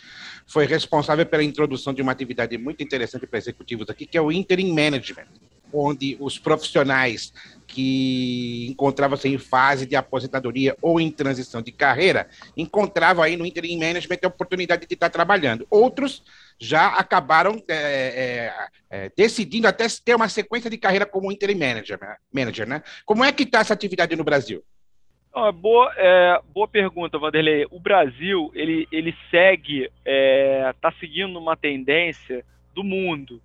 foi 0.46 0.66
responsável 0.66 1.26
pela 1.26 1.44
introdução 1.44 1.94
de 1.94 2.02
uma 2.02 2.12
atividade 2.12 2.58
muito 2.58 2.84
interessante 2.84 3.26
para 3.26 3.40
executivos 3.40 3.90
aqui, 3.90 4.06
que 4.06 4.18
é 4.18 4.22
o 4.22 4.32
Interim 4.32 4.72
Management 4.74 5.28
onde 5.74 6.16
os 6.20 6.38
profissionais 6.38 7.34
que 7.68 8.68
encontravam-se 8.70 9.28
em 9.28 9.38
fase 9.38 9.86
de 9.86 9.96
aposentadoria 9.96 10.78
ou 10.82 11.02
em 11.02 11.10
transição 11.10 11.62
de 11.62 11.72
carreira 11.72 12.28
encontravam 12.56 13.24
aí 13.24 13.36
no 13.36 13.46
interim 13.46 13.80
management 13.80 14.20
a 14.24 14.28
oportunidade 14.28 14.86
de 14.86 14.94
estar 14.94 15.10
trabalhando. 15.10 15.66
Outros 15.72 16.24
já 16.60 16.88
acabaram 16.90 17.62
é, 17.68 17.74
é, 17.76 18.54
é, 18.90 19.12
decidindo 19.18 19.68
até 19.68 19.88
ter 20.06 20.16
uma 20.16 20.30
sequência 20.30 20.70
de 20.70 20.78
carreira 20.78 21.06
como 21.06 21.32
interim 21.32 21.56
manager, 21.56 22.00
né? 22.00 22.16
manager 22.32 22.68
né? 22.68 22.84
Como 23.06 23.24
é 23.24 23.32
que 23.32 23.44
está 23.44 23.60
essa 23.60 23.74
atividade 23.74 24.16
no 24.16 24.24
Brasil? 24.24 24.64
Oh, 25.36 25.52
boa, 25.52 25.92
é, 25.98 26.40
boa 26.54 26.68
pergunta, 26.68 27.18
Vanderlei. 27.18 27.66
O 27.72 27.80
Brasil 27.80 28.52
ele, 28.54 28.88
ele 28.92 29.16
segue, 29.32 29.90
está 30.06 30.90
é, 30.90 31.00
seguindo 31.00 31.40
uma 31.40 31.58
tendência 31.58 32.46
do 32.76 32.84
mundo. 32.84 33.42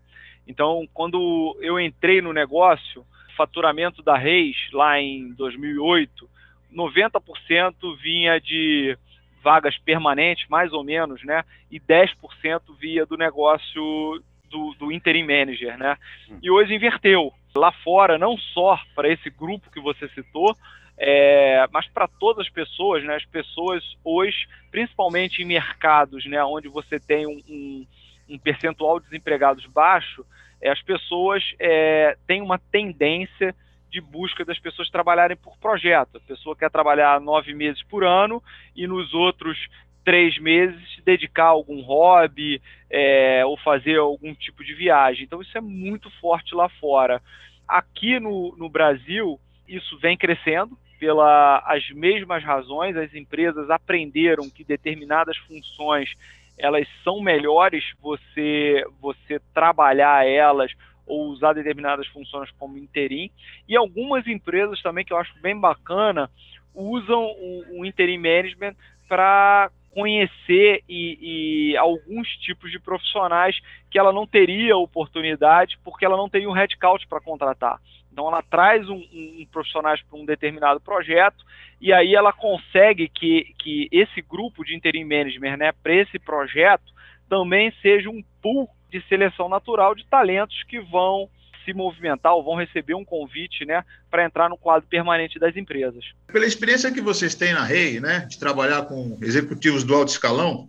Então, 0.48 0.88
quando 0.94 1.56
eu 1.60 1.78
entrei 1.78 2.22
no 2.22 2.32
negócio, 2.32 3.04
faturamento 3.36 4.02
da 4.02 4.16
Reis, 4.16 4.56
lá 4.72 4.98
em 4.98 5.32
2008, 5.34 6.28
90% 6.74 7.96
vinha 8.00 8.40
de 8.40 8.96
vagas 9.42 9.78
permanentes, 9.78 10.48
mais 10.48 10.72
ou 10.72 10.82
menos, 10.82 11.22
né? 11.22 11.44
E 11.70 11.78
10% 11.78 12.62
via 12.80 13.04
do 13.04 13.16
negócio 13.16 14.22
do, 14.50 14.74
do 14.78 14.90
interim 14.90 15.22
manager, 15.22 15.76
né? 15.78 15.96
Hum. 16.30 16.38
E 16.42 16.50
hoje 16.50 16.74
inverteu. 16.74 17.32
Lá 17.54 17.70
fora, 17.70 18.18
não 18.18 18.36
só 18.36 18.78
para 18.94 19.08
esse 19.08 19.30
grupo 19.30 19.70
que 19.70 19.80
você 19.80 20.08
citou, 20.10 20.56
é, 20.96 21.66
mas 21.70 21.86
para 21.88 22.08
todas 22.08 22.46
as 22.46 22.52
pessoas, 22.52 23.04
né? 23.04 23.14
As 23.16 23.24
pessoas 23.26 23.84
hoje, 24.02 24.48
principalmente 24.70 25.42
em 25.42 25.46
mercados, 25.46 26.24
né? 26.26 26.42
Onde 26.42 26.68
você 26.68 26.98
tem 26.98 27.26
um, 27.26 27.40
um 27.48 27.86
um 28.28 28.38
percentual 28.38 28.98
de 29.00 29.06
desempregados 29.06 29.64
baixo, 29.66 30.24
é, 30.60 30.70
as 30.70 30.82
pessoas 30.82 31.42
é, 31.58 32.16
têm 32.26 32.42
uma 32.42 32.58
tendência 32.58 33.54
de 33.90 34.00
busca 34.00 34.44
das 34.44 34.58
pessoas 34.58 34.90
trabalharem 34.90 35.36
por 35.36 35.56
projeto. 35.58 36.18
A 36.18 36.20
pessoa 36.20 36.56
quer 36.56 36.70
trabalhar 36.70 37.20
nove 37.20 37.54
meses 37.54 37.82
por 37.84 38.04
ano 38.04 38.42
e 38.76 38.86
nos 38.86 39.14
outros 39.14 39.58
três 40.04 40.38
meses 40.38 40.80
se 40.94 41.02
dedicar 41.02 41.44
a 41.44 41.48
algum 41.48 41.82
hobby 41.82 42.60
é, 42.90 43.44
ou 43.44 43.56
fazer 43.58 43.98
algum 43.98 44.34
tipo 44.34 44.64
de 44.64 44.74
viagem. 44.74 45.24
Então 45.24 45.40
isso 45.40 45.56
é 45.56 45.60
muito 45.60 46.10
forte 46.20 46.54
lá 46.54 46.68
fora. 46.68 47.22
Aqui 47.66 48.18
no, 48.18 48.54
no 48.56 48.68
Brasil, 48.68 49.38
isso 49.66 49.98
vem 49.98 50.16
crescendo 50.16 50.78
pelas 50.98 51.88
mesmas 51.90 52.42
razões. 52.42 52.96
As 52.96 53.14
empresas 53.14 53.70
aprenderam 53.70 54.48
que 54.50 54.64
determinadas 54.64 55.36
funções 55.38 56.14
elas 56.58 56.86
são 57.04 57.20
melhores 57.20 57.84
você 58.00 58.84
você 59.00 59.40
trabalhar 59.54 60.26
elas 60.26 60.72
ou 61.06 61.28
usar 61.28 61.54
determinadas 61.54 62.06
funções 62.08 62.50
como 62.58 62.76
interim. 62.76 63.30
E 63.66 63.76
algumas 63.76 64.26
empresas 64.26 64.80
também 64.82 65.04
que 65.04 65.12
eu 65.12 65.16
acho 65.16 65.32
bem 65.40 65.58
bacana 65.58 66.30
usam 66.74 67.24
o, 67.24 67.80
o 67.80 67.86
interim 67.86 68.18
management 68.18 68.74
para 69.08 69.70
conhecer 69.90 70.84
e, 70.88 71.72
e, 71.72 71.76
alguns 71.76 72.28
tipos 72.38 72.70
de 72.70 72.78
profissionais 72.78 73.58
que 73.90 73.98
ela 73.98 74.12
não 74.12 74.26
teria 74.26 74.76
oportunidade 74.76 75.78
porque 75.82 76.04
ela 76.04 76.16
não 76.16 76.28
tem 76.28 76.46
um 76.46 76.52
headcount 76.52 77.06
para 77.08 77.20
contratar. 77.20 77.80
Então 78.12 78.26
ela 78.28 78.42
traz 78.42 78.88
um, 78.88 78.96
um, 78.96 79.42
um 79.42 79.46
para 79.50 80.18
um 80.18 80.24
determinado 80.24 80.80
projeto 80.80 81.44
e 81.80 81.92
aí 81.92 82.14
ela 82.14 82.32
consegue 82.32 83.08
que, 83.08 83.54
que 83.58 83.88
esse 83.92 84.20
grupo 84.20 84.64
de 84.64 84.74
interim 84.74 85.04
management, 85.04 85.56
né, 85.56 85.72
para 85.72 85.94
esse 85.94 86.18
projeto, 86.18 86.92
também 87.28 87.72
seja 87.82 88.08
um 88.08 88.22
pool 88.42 88.68
de 88.90 89.00
seleção 89.08 89.48
natural 89.48 89.94
de 89.94 90.06
talentos 90.06 90.62
que 90.64 90.80
vão 90.80 91.28
se 91.64 91.74
movimentar 91.74 92.34
ou 92.34 92.42
vão 92.42 92.56
receber 92.56 92.94
um 92.94 93.04
convite 93.04 93.66
né, 93.66 93.84
para 94.10 94.24
entrar 94.24 94.48
no 94.48 94.56
quadro 94.56 94.88
permanente 94.88 95.38
das 95.38 95.54
empresas. 95.54 96.02
Pela 96.26 96.46
experiência 96.46 96.90
que 96.90 97.00
vocês 97.00 97.34
têm 97.34 97.52
na 97.52 97.62
REI, 97.62 98.00
né, 98.00 98.20
de 98.20 98.38
trabalhar 98.38 98.86
com 98.86 99.18
executivos 99.20 99.84
do 99.84 99.94
alto 99.94 100.08
escalão, 100.08 100.66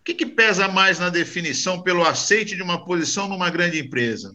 o 0.00 0.04
que, 0.04 0.14
que 0.14 0.24
pesa 0.24 0.66
mais 0.66 0.98
na 0.98 1.10
definição 1.10 1.82
pelo 1.82 2.02
aceite 2.02 2.56
de 2.56 2.62
uma 2.62 2.82
posição 2.82 3.28
numa 3.28 3.50
grande 3.50 3.78
empresa? 3.78 4.34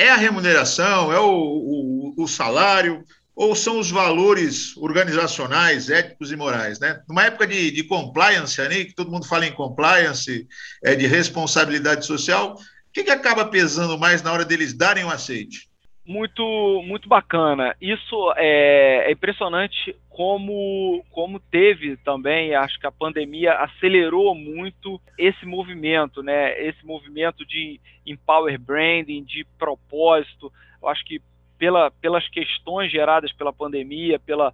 É 0.00 0.08
a 0.08 0.16
remuneração? 0.16 1.12
É 1.12 1.20
o, 1.20 1.28
o, 1.28 2.24
o 2.24 2.26
salário? 2.26 3.04
Ou 3.36 3.54
são 3.54 3.78
os 3.78 3.90
valores 3.90 4.74
organizacionais, 4.78 5.90
éticos 5.90 6.32
e 6.32 6.36
morais? 6.36 6.80
Né? 6.80 7.02
Numa 7.06 7.24
época 7.24 7.46
de, 7.46 7.70
de 7.70 7.84
compliance, 7.84 8.58
né, 8.62 8.84
que 8.86 8.94
todo 8.94 9.10
mundo 9.10 9.26
fala 9.26 9.46
em 9.46 9.52
compliance, 9.52 10.48
é, 10.82 10.94
de 10.94 11.06
responsabilidade 11.06 12.06
social, 12.06 12.54
o 12.54 12.92
que, 12.94 13.04
que 13.04 13.10
acaba 13.10 13.44
pesando 13.44 13.98
mais 13.98 14.22
na 14.22 14.32
hora 14.32 14.42
deles 14.42 14.72
darem 14.72 15.04
o 15.04 15.08
um 15.08 15.10
aceite? 15.10 15.69
Muito 16.10 16.82
muito 16.84 17.08
bacana. 17.08 17.76
Isso 17.80 18.32
é, 18.36 19.04
é, 19.06 19.12
impressionante 19.12 19.94
como 20.08 21.04
como 21.10 21.38
teve 21.38 21.96
também, 21.98 22.52
acho 22.52 22.80
que 22.80 22.86
a 22.86 22.90
pandemia 22.90 23.52
acelerou 23.54 24.34
muito 24.34 25.00
esse 25.16 25.46
movimento, 25.46 26.20
né? 26.20 26.60
Esse 26.60 26.84
movimento 26.84 27.46
de 27.46 27.80
empower 28.04 28.58
branding, 28.58 29.22
de 29.22 29.46
propósito. 29.56 30.52
Eu 30.82 30.88
acho 30.88 31.04
que 31.04 31.22
pela, 31.56 31.92
pelas 31.92 32.26
questões 32.28 32.90
geradas 32.90 33.32
pela 33.32 33.52
pandemia, 33.52 34.18
pela 34.18 34.52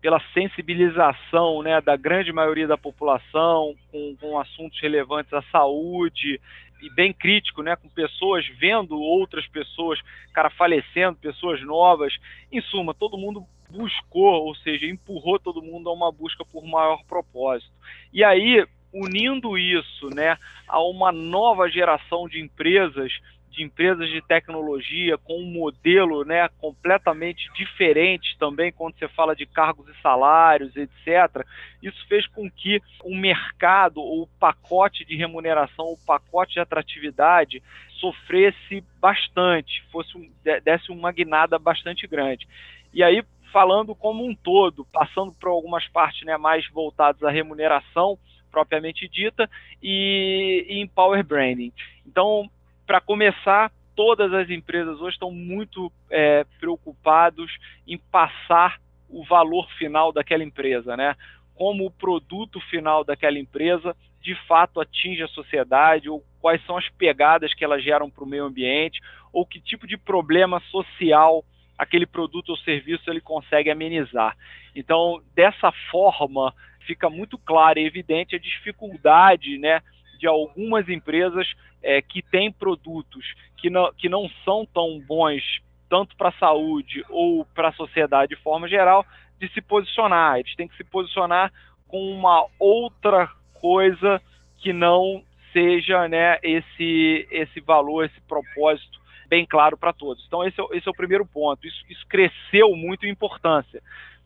pela 0.00 0.20
sensibilização 0.32 1.62
né, 1.62 1.80
da 1.80 1.96
grande 1.96 2.32
maioria 2.32 2.66
da 2.66 2.78
população 2.78 3.74
com, 3.90 4.16
com 4.20 4.38
assuntos 4.38 4.80
relevantes 4.80 5.32
à 5.32 5.42
saúde, 5.50 6.40
e 6.80 6.90
bem 6.90 7.12
crítico, 7.12 7.62
né, 7.62 7.76
com 7.76 7.88
pessoas 7.88 8.46
vendo 8.58 8.98
outras 9.00 9.46
pessoas, 9.48 10.00
cara, 10.32 10.50
falecendo, 10.50 11.16
pessoas 11.16 11.60
novas. 11.62 12.16
Em 12.52 12.60
suma, 12.60 12.94
todo 12.94 13.18
mundo 13.18 13.44
buscou, 13.70 14.46
ou 14.46 14.54
seja, 14.56 14.86
empurrou 14.86 15.38
todo 15.38 15.62
mundo 15.62 15.90
a 15.90 15.92
uma 15.92 16.12
busca 16.12 16.44
por 16.44 16.64
maior 16.64 17.02
propósito. 17.06 17.72
E 18.12 18.24
aí, 18.24 18.66
unindo 18.92 19.58
isso, 19.58 20.08
né, 20.14 20.38
a 20.66 20.80
uma 20.80 21.12
nova 21.12 21.68
geração 21.68 22.28
de 22.28 22.40
empresas 22.40 23.12
de 23.58 23.64
empresas 23.64 24.08
de 24.08 24.22
tecnologia 24.22 25.18
com 25.18 25.40
um 25.40 25.50
modelo 25.50 26.24
né, 26.24 26.48
completamente 26.60 27.50
diferente 27.54 28.36
também 28.38 28.70
quando 28.70 28.96
você 28.96 29.08
fala 29.08 29.34
de 29.34 29.44
cargos 29.44 29.88
e 29.88 30.00
salários, 30.00 30.76
etc. 30.76 31.44
Isso 31.82 32.06
fez 32.06 32.26
com 32.28 32.48
que 32.48 32.80
o 33.02 33.14
mercado, 33.16 34.00
o 34.00 34.28
pacote 34.38 35.04
de 35.04 35.16
remuneração, 35.16 35.86
o 35.86 35.98
pacote 36.06 36.54
de 36.54 36.60
atratividade 36.60 37.62
sofresse 37.98 38.84
bastante, 39.00 39.82
fosse 39.90 40.16
um, 40.16 40.30
desse 40.62 40.92
uma 40.92 41.10
guinada 41.10 41.58
bastante 41.58 42.06
grande. 42.06 42.46
E 42.94 43.02
aí, 43.02 43.24
falando 43.52 43.92
como 43.92 44.24
um 44.24 44.36
todo, 44.36 44.84
passando 44.92 45.32
por 45.32 45.48
algumas 45.48 45.86
partes 45.88 46.24
né, 46.24 46.36
mais 46.36 46.64
voltadas 46.70 47.24
à 47.24 47.30
remuneração 47.30 48.16
propriamente 48.52 49.08
dita 49.08 49.50
e, 49.82 50.64
e 50.68 50.78
em 50.80 50.86
power 50.86 51.24
branding. 51.24 51.72
Então, 52.06 52.48
para 52.88 53.02
começar, 53.02 53.70
todas 53.94 54.32
as 54.32 54.48
empresas 54.48 54.98
hoje 54.98 55.16
estão 55.16 55.30
muito 55.30 55.92
é, 56.10 56.46
preocupados 56.58 57.54
em 57.86 57.98
passar 57.98 58.80
o 59.10 59.22
valor 59.26 59.70
final 59.72 60.10
daquela 60.10 60.42
empresa, 60.42 60.96
né? 60.96 61.14
Como 61.54 61.84
o 61.84 61.90
produto 61.90 62.58
final 62.70 63.04
daquela 63.04 63.38
empresa 63.38 63.94
de 64.22 64.34
fato 64.46 64.80
atinge 64.80 65.22
a 65.22 65.28
sociedade, 65.28 66.08
ou 66.08 66.24
quais 66.40 66.64
são 66.64 66.78
as 66.78 66.88
pegadas 66.88 67.52
que 67.52 67.62
elas 67.62 67.84
geram 67.84 68.08
para 68.08 68.24
o 68.24 68.26
meio 68.26 68.46
ambiente, 68.46 69.00
ou 69.34 69.44
que 69.44 69.60
tipo 69.60 69.86
de 69.86 69.98
problema 69.98 70.58
social 70.70 71.44
aquele 71.76 72.06
produto 72.06 72.48
ou 72.48 72.56
serviço 72.56 73.10
ele 73.10 73.20
consegue 73.20 73.70
amenizar. 73.70 74.34
Então, 74.74 75.22
dessa 75.34 75.70
forma, 75.90 76.54
fica 76.86 77.10
muito 77.10 77.36
clara 77.36 77.78
e 77.78 77.84
evidente 77.84 78.34
a 78.34 78.38
dificuldade, 78.38 79.58
né, 79.58 79.82
de 80.18 80.26
algumas 80.26 80.88
empresas 80.88 81.46
é, 81.82 82.02
que 82.02 82.22
têm 82.22 82.50
produtos 82.50 83.24
que 83.56 83.70
não, 83.70 83.92
que 83.92 84.08
não 84.08 84.28
são 84.44 84.66
tão 84.66 85.00
bons 85.00 85.42
tanto 85.88 86.16
para 86.16 86.28
a 86.28 86.38
saúde 86.38 87.04
ou 87.08 87.44
para 87.46 87.68
a 87.68 87.72
sociedade 87.72 88.34
de 88.34 88.42
forma 88.42 88.68
geral, 88.68 89.06
de 89.40 89.48
se 89.52 89.60
posicionar. 89.60 90.38
Eles 90.38 90.54
têm 90.54 90.68
que 90.68 90.76
se 90.76 90.84
posicionar 90.84 91.52
com 91.86 92.12
uma 92.12 92.46
outra 92.58 93.28
coisa 93.54 94.20
que 94.58 94.72
não 94.72 95.22
seja 95.52 96.06
né, 96.08 96.38
esse, 96.42 97.26
esse 97.30 97.60
valor, 97.60 98.04
esse 98.04 98.20
propósito 98.22 98.98
bem 99.28 99.46
claro 99.46 99.76
para 99.76 99.92
todos. 99.92 100.24
Então, 100.26 100.46
esse 100.46 100.60
é, 100.60 100.64
esse 100.72 100.88
é, 100.88 100.90
o 100.90 100.94
primeiro 100.94 101.24
ponto. 101.24 101.66
Isso, 101.66 101.84
isso 101.88 102.06
cresceu 102.08 102.74
muito 102.74 103.06
em 103.06 103.10
importância. 103.10 103.82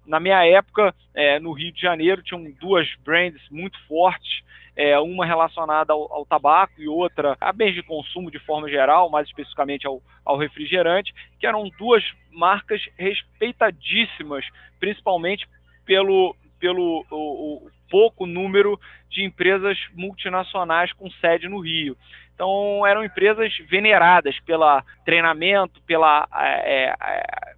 Na 0.06 0.18
minha 0.18 0.44
época, 0.44 0.94
é, 1.14 1.38
no 1.38 1.52
Rio 1.52 1.72
de 1.72 1.80
Janeiro, 1.80 2.22
tinham 2.22 2.50
duas 2.60 2.88
brands 3.04 3.40
muito 3.50 3.78
fortes 3.86 4.42
é, 4.74 4.98
uma 4.98 5.26
relacionada 5.26 5.92
ao, 5.92 6.12
ao, 6.12 6.26
tabaco 6.26 6.80
e 6.80 6.88
outra 6.88 7.36
a 7.40 7.52
bens 7.52 7.74
de 7.74 7.82
consumo 7.82 8.30
de 8.30 8.38
forma 8.38 8.68
geral, 8.68 9.10
mais 9.10 9.26
especificamente 9.28 9.86
ao, 9.86 10.02
ao 10.24 10.36
refrigerante, 10.36 11.14
que 11.38 11.46
eram 11.46 11.68
duas 11.78 12.02
marcas 12.30 12.80
respeitadíssimas, 12.96 14.46
principalmente 14.80 15.46
pelo, 15.84 16.34
pelo 16.58 17.04
o, 17.10 17.66
o 17.66 17.70
pouco 17.90 18.26
número 18.26 18.80
de 19.10 19.22
empresas 19.22 19.78
multinacionais 19.94 20.92
com 20.94 21.10
sede 21.10 21.48
no 21.48 21.60
Rio. 21.60 21.96
Então, 22.34 22.86
eram 22.86 23.04
empresas 23.04 23.54
veneradas 23.68 24.40
pelo 24.40 24.82
treinamento, 25.04 25.82
pela 25.82 26.26
é, 26.34 26.94
é, 26.98 27.54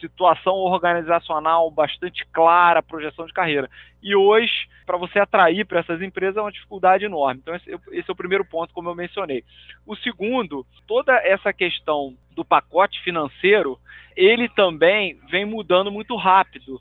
situação 0.00 0.54
organizacional 0.54 1.70
bastante 1.70 2.26
clara, 2.26 2.82
projeção 2.82 3.26
de 3.26 3.32
carreira. 3.32 3.68
E 4.02 4.14
hoje, 4.14 4.68
para 4.86 4.96
você 4.96 5.18
atrair 5.18 5.66
para 5.66 5.80
essas 5.80 6.00
empresas 6.00 6.36
é 6.36 6.40
uma 6.40 6.52
dificuldade 6.52 7.04
enorme. 7.04 7.40
Então, 7.42 7.54
esse, 7.54 7.70
esse, 7.92 8.08
é 8.08 8.12
o 8.12 8.16
primeiro 8.16 8.44
ponto, 8.44 8.72
como 8.72 8.88
eu 8.88 8.94
mencionei. 8.94 9.44
O 9.86 9.96
segundo, 9.96 10.66
toda 10.86 11.12
essa 11.24 11.52
questão 11.52 12.16
do 12.30 12.44
pacote 12.44 13.00
financeiro, 13.02 13.78
ele 14.16 14.48
também 14.48 15.18
vem 15.28 15.44
mudando 15.44 15.90
muito 15.90 16.16
rápido 16.16 16.80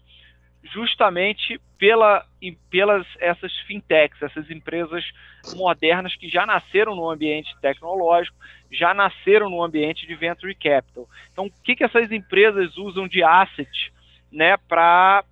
justamente 0.64 1.60
pela, 1.78 2.26
pelas 2.70 3.06
essas 3.20 3.56
fintechs, 3.60 4.22
essas 4.22 4.50
empresas 4.50 5.04
modernas 5.56 6.16
que 6.16 6.28
já 6.28 6.46
nasceram 6.46 6.96
no 6.96 7.10
ambiente 7.10 7.56
tecnológico, 7.62 8.38
já 8.72 8.94
nasceram 8.94 9.50
no 9.50 9.64
ambiente 9.64 10.06
de 10.06 10.16
venture 10.16 10.54
capital. 10.56 11.08
Então, 11.32 11.46
o 11.46 11.52
que, 11.64 11.76
que 11.76 11.84
essas 11.84 12.12
empresas 12.12 12.78
usam 12.78 13.08
de 13.08 13.24
asset 13.24 13.92
né, 14.32 14.58
para 14.68 15.24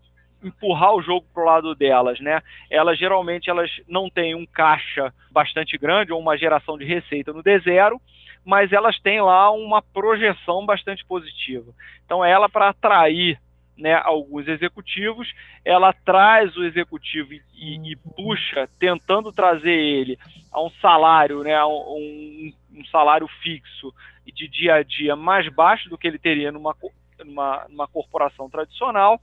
empurrar 0.44 0.94
o 0.94 1.02
jogo 1.02 1.26
para 1.34 1.44
o 1.44 1.46
lado 1.46 1.76
delas, 1.76 2.20
né? 2.20 2.42
Elas 2.70 3.00
geralmente 3.00 3.50
elas 3.50 3.72
não 3.88 4.10
têm 4.10 4.36
um 4.36 4.46
caixa 4.46 5.14
bastante 5.32 5.78
grande 5.78 6.14
ou 6.14 6.20
uma 6.20 6.38
geração 6.38 6.78
de 6.78 6.86
receita 6.86 7.34
no 7.34 7.44
D0, 7.44 8.00
mas 8.46 8.72
elas 8.72 9.00
têm 9.00 9.22
lá 9.22 9.50
uma 9.52 9.82
projeção 9.82 10.66
bastante 10.66 11.04
positiva. 11.06 11.72
Então, 12.06 12.24
ela 12.24 12.48
para 12.48 12.70
atrair 12.70 13.40
né, 13.78 13.94
alguns 13.94 14.48
executivos, 14.48 15.34
ela 15.64 15.92
traz 15.92 16.56
o 16.56 16.64
executivo 16.64 17.34
e, 17.34 17.42
e, 17.54 17.96
puxa, 18.16 18.70
tentando 18.80 19.32
trazer 19.32 19.74
ele 19.74 20.18
a 20.52 20.64
um 20.64 20.70
salário, 20.82 21.44
né, 21.44 21.64
um, 21.66 22.54
um, 22.74 22.86
salário 22.86 23.28
fixo 23.42 23.94
e 24.26 24.32
de 24.32 24.48
dia 24.48 24.76
a 24.76 24.84
dia 24.84 25.16
mais 25.16 25.48
baixo 25.50 25.90
do 25.90 25.98
que 25.98 26.08
ele 26.08 26.18
teria 26.18 26.52
numa, 26.52 26.76
numa, 27.24 27.66
numa 27.70 27.88
corporação 27.88 28.50
tradicional, 28.50 29.20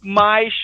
mas 0.00 0.54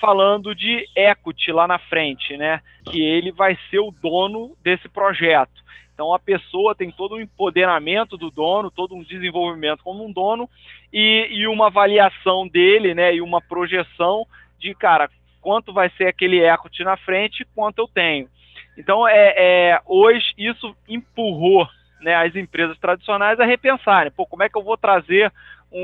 falando 0.00 0.54
de 0.54 0.84
equity 0.96 1.52
lá 1.52 1.66
na 1.66 1.78
frente, 1.78 2.36
né, 2.36 2.60
que 2.84 3.00
ele 3.00 3.30
vai 3.30 3.56
ser 3.70 3.78
o 3.78 3.92
dono 3.92 4.56
desse 4.62 4.88
projeto. 4.88 5.62
Então 6.02 6.12
a 6.12 6.18
pessoa 6.18 6.74
tem 6.74 6.90
todo 6.90 7.14
um 7.14 7.20
empoderamento 7.20 8.16
do 8.16 8.28
dono, 8.28 8.72
todo 8.72 8.92
um 8.92 9.04
desenvolvimento 9.04 9.84
como 9.84 10.04
um 10.04 10.10
dono 10.10 10.50
e, 10.92 11.28
e 11.30 11.46
uma 11.46 11.68
avaliação 11.68 12.48
dele, 12.48 12.92
né, 12.92 13.14
e 13.14 13.20
uma 13.20 13.40
projeção 13.40 14.26
de, 14.58 14.74
cara, 14.74 15.08
quanto 15.40 15.72
vai 15.72 15.88
ser 15.90 16.08
aquele 16.08 16.44
equity 16.44 16.82
na 16.82 16.96
frente, 16.96 17.46
quanto 17.54 17.78
eu 17.78 17.86
tenho. 17.86 18.28
Então, 18.76 19.06
é, 19.06 19.34
é 19.36 19.80
hoje 19.86 20.26
isso 20.36 20.74
empurrou 20.88 21.68
né, 22.00 22.16
as 22.16 22.34
empresas 22.34 22.76
tradicionais 22.80 23.38
a 23.38 23.44
repensarem, 23.44 24.10
pô, 24.10 24.26
como 24.26 24.42
é 24.42 24.48
que 24.48 24.58
eu 24.58 24.64
vou 24.64 24.76
trazer 24.76 25.32
um, 25.70 25.78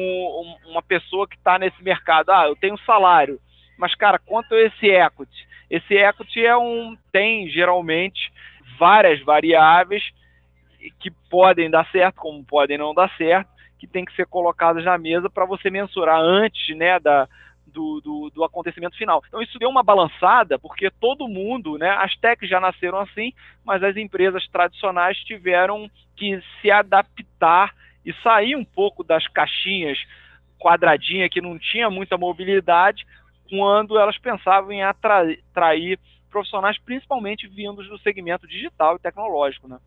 um, 0.66 0.72
uma 0.72 0.82
pessoa 0.82 1.28
que 1.28 1.36
está 1.36 1.60
nesse 1.60 1.80
mercado? 1.80 2.30
Ah, 2.30 2.48
eu 2.48 2.56
tenho 2.56 2.74
um 2.74 2.78
salário, 2.78 3.38
mas, 3.78 3.94
cara, 3.94 4.18
quanto 4.18 4.52
é 4.56 4.66
esse 4.66 4.86
equity? 4.86 5.46
Esse 5.70 5.94
equity 5.94 6.44
é 6.44 6.56
um, 6.56 6.98
tem 7.12 7.48
geralmente 7.48 8.32
várias 8.78 9.20
variáveis 9.22 10.02
que 11.00 11.10
podem 11.30 11.70
dar 11.70 11.88
certo, 11.90 12.16
como 12.16 12.44
podem 12.44 12.78
não 12.78 12.94
dar 12.94 13.10
certo, 13.16 13.50
que 13.78 13.86
tem 13.86 14.04
que 14.04 14.14
ser 14.14 14.26
colocadas 14.26 14.84
na 14.84 14.96
mesa 14.96 15.28
para 15.28 15.44
você 15.44 15.70
mensurar 15.70 16.20
antes 16.20 16.76
né, 16.76 16.98
da, 16.98 17.28
do, 17.66 18.00
do, 18.00 18.30
do, 18.34 18.44
acontecimento 18.44 18.96
final. 18.96 19.22
Então 19.26 19.42
isso 19.42 19.58
deu 19.58 19.68
uma 19.68 19.82
balançada, 19.82 20.58
porque 20.58 20.90
todo 20.90 21.28
mundo, 21.28 21.78
né, 21.78 21.90
as 21.90 22.16
techs 22.16 22.48
já 22.48 22.60
nasceram 22.60 22.98
assim, 22.98 23.32
mas 23.64 23.82
as 23.82 23.96
empresas 23.96 24.46
tradicionais 24.48 25.18
tiveram 25.18 25.90
que 26.16 26.40
se 26.60 26.70
adaptar 26.70 27.74
e 28.04 28.12
sair 28.22 28.56
um 28.56 28.64
pouco 28.64 29.04
das 29.04 29.26
caixinhas 29.28 29.98
quadradinha 30.58 31.28
que 31.28 31.40
não 31.40 31.58
tinha 31.58 31.88
muita 31.88 32.18
mobilidade 32.18 33.06
quando 33.48 33.98
elas 33.98 34.18
pensavam 34.18 34.72
em 34.72 34.82
atrair 34.82 35.98
profissionais, 36.28 36.78
principalmente 36.78 37.48
vindos 37.48 37.88
do 37.88 37.98
segmento 37.98 38.46
digital 38.46 38.96
e 38.96 38.98
tecnológico, 38.98 39.68
né? 39.68 39.78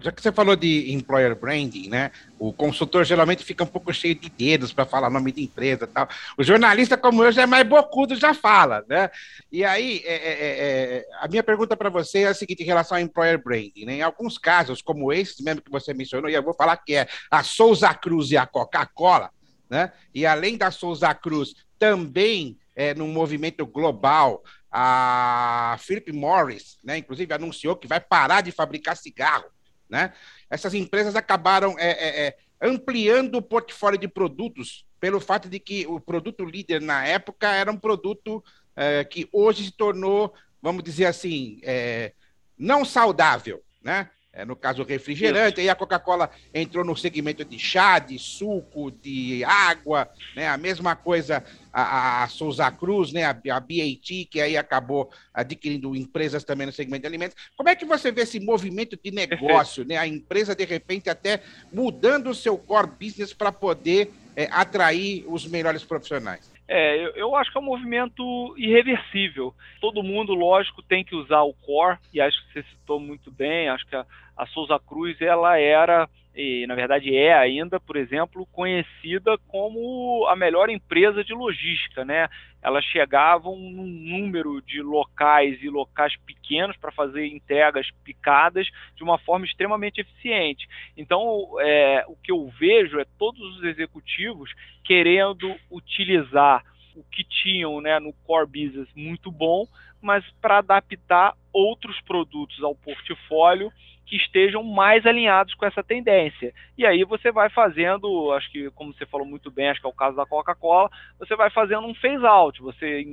Já 0.00 0.12
que 0.12 0.20
você 0.20 0.30
falou 0.30 0.54
de 0.54 0.92
employer 0.92 1.34
branding, 1.34 1.88
né? 1.88 2.10
O 2.38 2.52
consultor 2.52 3.04
geralmente 3.04 3.44
fica 3.44 3.64
um 3.64 3.66
pouco 3.66 3.92
cheio 3.92 4.14
de 4.14 4.28
dedos 4.28 4.72
para 4.72 4.84
falar 4.84 5.08
o 5.08 5.12
nome 5.12 5.32
de 5.32 5.42
empresa 5.42 5.84
e 5.84 5.86
tal. 5.86 6.08
O 6.36 6.42
jornalista, 6.42 6.96
como 6.96 7.24
eu, 7.24 7.32
já 7.32 7.42
é 7.42 7.46
mais 7.46 7.66
bocudo, 7.66 8.14
já 8.16 8.34
fala, 8.34 8.84
né? 8.88 9.10
E 9.50 9.64
aí, 9.64 10.02
é, 10.04 10.14
é, 10.14 10.32
é, 10.32 10.96
é 10.98 11.06
a 11.20 11.28
minha 11.28 11.42
pergunta 11.42 11.76
para 11.76 11.88
você 11.88 12.20
é 12.20 12.28
a 12.28 12.34
seguinte, 12.34 12.62
em 12.62 12.66
relação 12.66 12.98
ao 12.98 13.02
employer 13.02 13.42
branding, 13.42 13.84
né? 13.86 13.94
Em 13.94 14.02
alguns 14.02 14.36
casos, 14.36 14.82
como 14.82 15.12
esse 15.12 15.42
mesmo 15.42 15.62
que 15.62 15.70
você 15.70 15.94
mencionou, 15.94 16.28
e 16.28 16.34
eu 16.34 16.42
vou 16.42 16.54
falar 16.54 16.76
que 16.76 16.94
é 16.94 17.08
a 17.30 17.42
Souza 17.42 17.92
Cruz 17.94 18.30
e 18.30 18.36
a 18.36 18.46
Coca-Cola, 18.46 19.30
né? 19.70 19.92
E 20.14 20.26
além 20.26 20.56
da 20.56 20.70
Souza 20.70 21.14
Cruz, 21.14 21.54
também 21.78 22.58
é, 22.74 22.94
no 22.94 23.06
movimento 23.06 23.64
global, 23.66 24.42
a 24.78 25.78
Philip 25.78 26.12
Morris, 26.12 26.76
né, 26.84 26.98
inclusive 26.98 27.32
anunciou 27.32 27.74
que 27.74 27.86
vai 27.86 27.98
parar 27.98 28.42
de 28.42 28.52
fabricar 28.52 28.94
cigarro, 28.94 29.46
né? 29.88 30.12
Essas 30.50 30.74
empresas 30.74 31.16
acabaram 31.16 31.78
é, 31.78 31.92
é, 31.92 32.26
é 32.26 32.36
ampliando 32.60 33.36
o 33.36 33.42
portfólio 33.42 33.98
de 33.98 34.06
produtos 34.06 34.84
pelo 35.00 35.18
fato 35.18 35.48
de 35.48 35.58
que 35.58 35.86
o 35.86 35.98
produto 35.98 36.44
líder 36.44 36.82
na 36.82 37.06
época 37.06 37.48
era 37.54 37.72
um 37.72 37.78
produto 37.78 38.44
é, 38.76 39.02
que 39.02 39.26
hoje 39.32 39.64
se 39.64 39.72
tornou, 39.72 40.34
vamos 40.60 40.84
dizer 40.84 41.06
assim, 41.06 41.58
é, 41.62 42.12
não 42.58 42.84
saudável, 42.84 43.62
né? 43.82 44.10
É, 44.36 44.44
no 44.44 44.54
caso, 44.54 44.82
refrigerante, 44.82 45.62
aí 45.62 45.70
a 45.70 45.74
Coca-Cola 45.74 46.30
entrou 46.52 46.84
no 46.84 46.94
segmento 46.94 47.42
de 47.42 47.58
chá, 47.58 47.98
de 47.98 48.18
suco, 48.18 48.90
de 48.90 49.42
água, 49.44 50.10
né? 50.36 50.46
A 50.46 50.58
mesma 50.58 50.94
coisa 50.94 51.42
a, 51.72 52.22
a 52.22 52.28
Souza 52.28 52.70
Cruz, 52.70 53.14
né? 53.14 53.24
A, 53.24 53.30
a 53.30 53.60
BAT, 53.60 54.26
que 54.30 54.38
aí 54.38 54.54
acabou 54.54 55.10
adquirindo 55.32 55.96
empresas 55.96 56.44
também 56.44 56.66
no 56.66 56.72
segmento 56.72 57.00
de 57.00 57.06
alimentos. 57.06 57.36
Como 57.56 57.70
é 57.70 57.74
que 57.74 57.86
você 57.86 58.12
vê 58.12 58.22
esse 58.22 58.38
movimento 58.38 58.98
de 59.02 59.10
negócio, 59.10 59.86
né? 59.86 59.96
A 59.96 60.06
empresa, 60.06 60.54
de 60.54 60.66
repente, 60.66 61.08
até 61.08 61.42
mudando 61.72 62.28
o 62.28 62.34
seu 62.34 62.58
core 62.58 62.90
business 63.00 63.32
para 63.32 63.50
poder 63.50 64.12
é, 64.36 64.48
atrair 64.52 65.24
os 65.28 65.46
melhores 65.46 65.82
profissionais? 65.82 66.55
É, 66.68 66.96
eu, 66.96 67.10
eu, 67.10 67.36
acho 67.36 67.50
que 67.50 67.58
é 67.58 67.60
um 67.60 67.64
movimento 67.64 68.54
irreversível. 68.56 69.54
Todo 69.80 70.02
mundo, 70.02 70.34
lógico, 70.34 70.82
tem 70.82 71.04
que 71.04 71.14
usar 71.14 71.42
o 71.42 71.54
core, 71.54 71.98
e 72.12 72.20
acho 72.20 72.44
que 72.46 72.52
você 72.52 72.62
citou 72.64 72.98
muito 72.98 73.30
bem, 73.30 73.68
acho 73.68 73.86
que 73.86 73.94
a, 73.94 74.04
a 74.36 74.46
Souza 74.46 74.78
Cruz, 74.78 75.20
ela 75.20 75.58
era, 75.58 76.08
e 76.36 76.66
na 76.66 76.74
verdade 76.74 77.16
é 77.16 77.32
ainda, 77.32 77.80
por 77.80 77.96
exemplo, 77.96 78.46
conhecida 78.52 79.38
como 79.48 80.26
a 80.28 80.36
melhor 80.36 80.68
empresa 80.68 81.24
de 81.24 81.32
logística, 81.32 82.04
né? 82.04 82.28
Elas 82.62 82.84
chegavam 82.84 83.56
num 83.56 83.86
número 83.86 84.60
de 84.60 84.82
locais 84.82 85.62
e 85.62 85.70
locais 85.70 86.14
pequenos 86.26 86.76
para 86.76 86.92
fazer 86.92 87.26
entregas 87.26 87.90
picadas 88.04 88.68
de 88.94 89.02
uma 89.02 89.16
forma 89.16 89.46
extremamente 89.46 90.02
eficiente. 90.02 90.68
Então, 90.94 91.48
é, 91.58 92.04
o 92.06 92.16
que 92.16 92.30
eu 92.30 92.46
vejo 92.58 93.00
é 93.00 93.06
todos 93.18 93.40
os 93.56 93.64
executivos 93.64 94.52
querendo 94.84 95.56
utilizar 95.70 96.62
o 96.94 97.02
que 97.04 97.24
tinham 97.24 97.80
né, 97.80 97.98
no 97.98 98.12
core 98.26 98.46
business 98.46 98.88
muito 98.94 99.30
bom, 99.30 99.66
mas 100.02 100.22
para 100.40 100.58
adaptar 100.58 101.34
outros 101.50 101.98
produtos 102.02 102.62
ao 102.62 102.74
portfólio 102.74 103.72
que 104.06 104.16
estejam 104.16 104.62
mais 104.62 105.04
alinhados 105.04 105.54
com 105.54 105.66
essa 105.66 105.82
tendência. 105.82 106.54
E 106.78 106.86
aí 106.86 107.02
você 107.04 107.32
vai 107.32 107.50
fazendo, 107.50 108.32
acho 108.32 108.50
que 108.50 108.70
como 108.70 108.94
você 108.94 109.04
falou 109.04 109.26
muito 109.26 109.50
bem, 109.50 109.68
acho 109.68 109.80
que 109.80 109.86
é 109.86 109.90
o 109.90 109.92
caso 109.92 110.16
da 110.16 110.24
Coca-Cola, 110.24 110.88
você 111.18 111.34
vai 111.34 111.50
fazendo 111.50 111.86
um 111.86 111.94
phase 111.94 112.24
out, 112.24 112.62
você 112.62 113.04